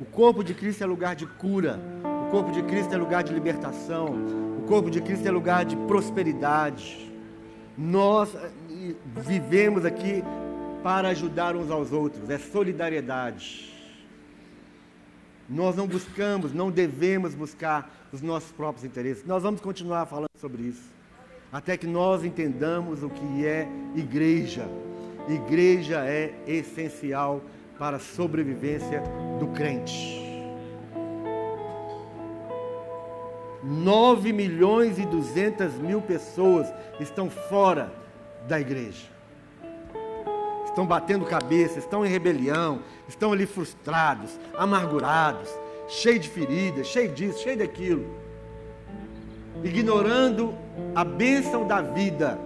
[0.00, 1.80] O corpo de Cristo é lugar de cura.
[2.26, 4.14] O corpo de Cristo é lugar de libertação.
[4.58, 7.10] O corpo de Cristo é lugar de prosperidade.
[7.78, 8.34] Nós,
[9.16, 10.22] vivemos aqui
[10.82, 13.75] para ajudar uns aos outros, é solidariedade.
[15.48, 19.24] Nós não buscamos, não devemos buscar os nossos próprios interesses.
[19.24, 20.90] Nós vamos continuar falando sobre isso,
[21.52, 24.68] até que nós entendamos o que é igreja.
[25.28, 27.42] Igreja é essencial
[27.78, 29.02] para a sobrevivência
[29.38, 30.24] do crente.
[33.62, 37.92] 9 milhões e 200 mil pessoas estão fora
[38.46, 39.15] da igreja.
[40.76, 45.48] Estão batendo cabeça, estão em rebelião, estão ali frustrados, amargurados,
[45.88, 48.04] cheios de feridas, cheios disso, cheios daquilo.
[49.64, 50.52] Ignorando
[50.94, 52.38] a bênção da vida.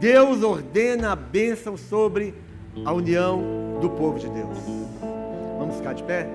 [0.00, 2.34] Deus ordena a bênção sobre
[2.86, 4.56] a união do povo de Deus.
[5.58, 6.26] Vamos ficar de pé?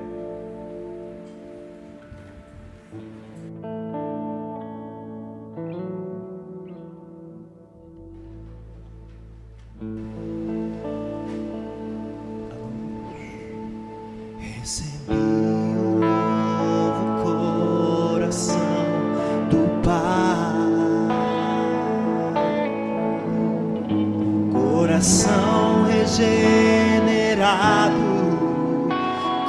[26.03, 27.95] regenerado,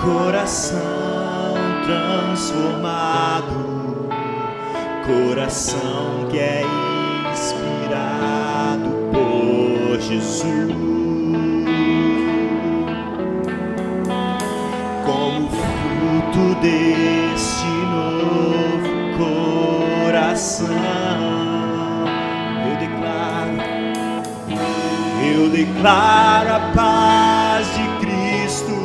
[0.01, 0.79] coração
[1.85, 3.59] transformado,
[5.05, 6.63] coração que é
[7.33, 10.73] inspirado por Jesus.
[15.05, 18.89] Como fruto deste novo
[20.05, 21.34] coração.
[25.35, 28.77] Eu declaro a paz de Cristo,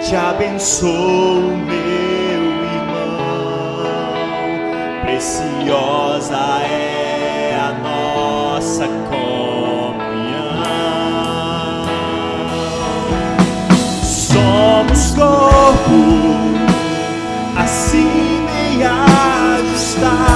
[0.00, 3.82] te abençoo, meu irmão.
[5.02, 6.36] Preciosa
[6.70, 9.98] é a nossa comunhão.
[14.04, 15.98] Somos corpo,
[17.56, 20.28] assim bem ajustado.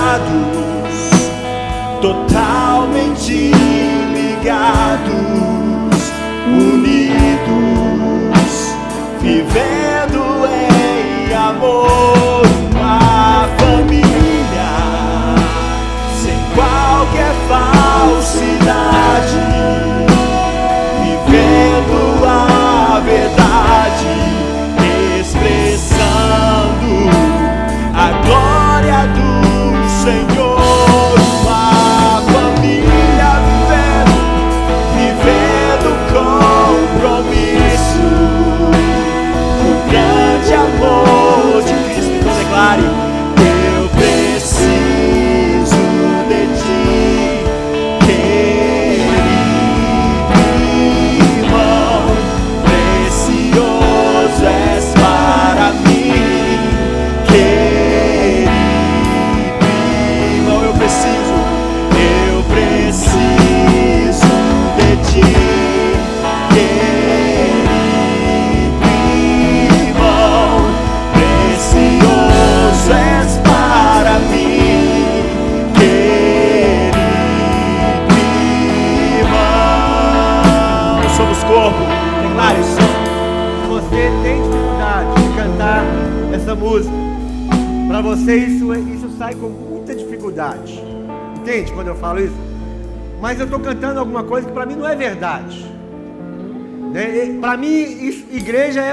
[4.42, 6.12] ligados,
[6.48, 7.52] unidos,
[9.20, 12.21] vivendo em amor.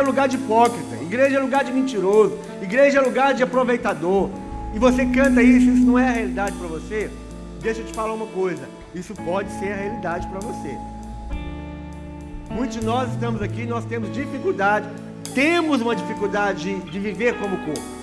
[0.02, 4.30] Lugar de hipócrita, igreja é lugar de mentiroso, igreja é lugar de aproveitador.
[4.74, 7.12] E você canta isso, isso não é a realidade para você?
[7.62, 10.78] Deixa eu te falar uma coisa, isso pode ser a realidade para você.
[12.50, 14.88] Muitos de nós estamos aqui, nós temos dificuldade,
[15.36, 17.99] temos uma dificuldade de, de viver como corpo.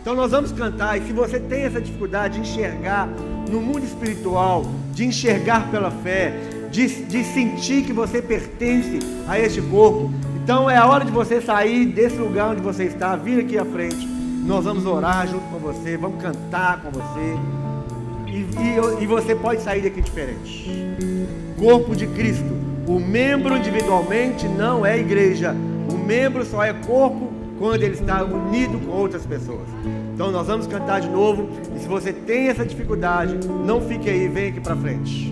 [0.00, 3.06] Então nós vamos cantar, e se você tem essa dificuldade de enxergar
[3.50, 6.32] no mundo espiritual, de enxergar pela fé,
[6.70, 8.98] de, de sentir que você pertence
[9.28, 10.10] a este corpo,
[10.42, 13.64] então é a hora de você sair desse lugar onde você está, vir aqui à
[13.64, 14.08] frente.
[14.46, 17.36] Nós vamos orar junto com você, vamos cantar com você.
[18.26, 20.66] E, e, e você pode sair daqui diferente.
[21.58, 22.58] Corpo de Cristo.
[22.86, 25.54] O membro individualmente não é igreja.
[25.92, 29.68] O membro só é corpo quando ele está unido com outras pessoas.
[30.14, 31.46] Então nós vamos cantar de novo.
[31.76, 35.30] E se você tem essa dificuldade, não fique aí, vem aqui para frente.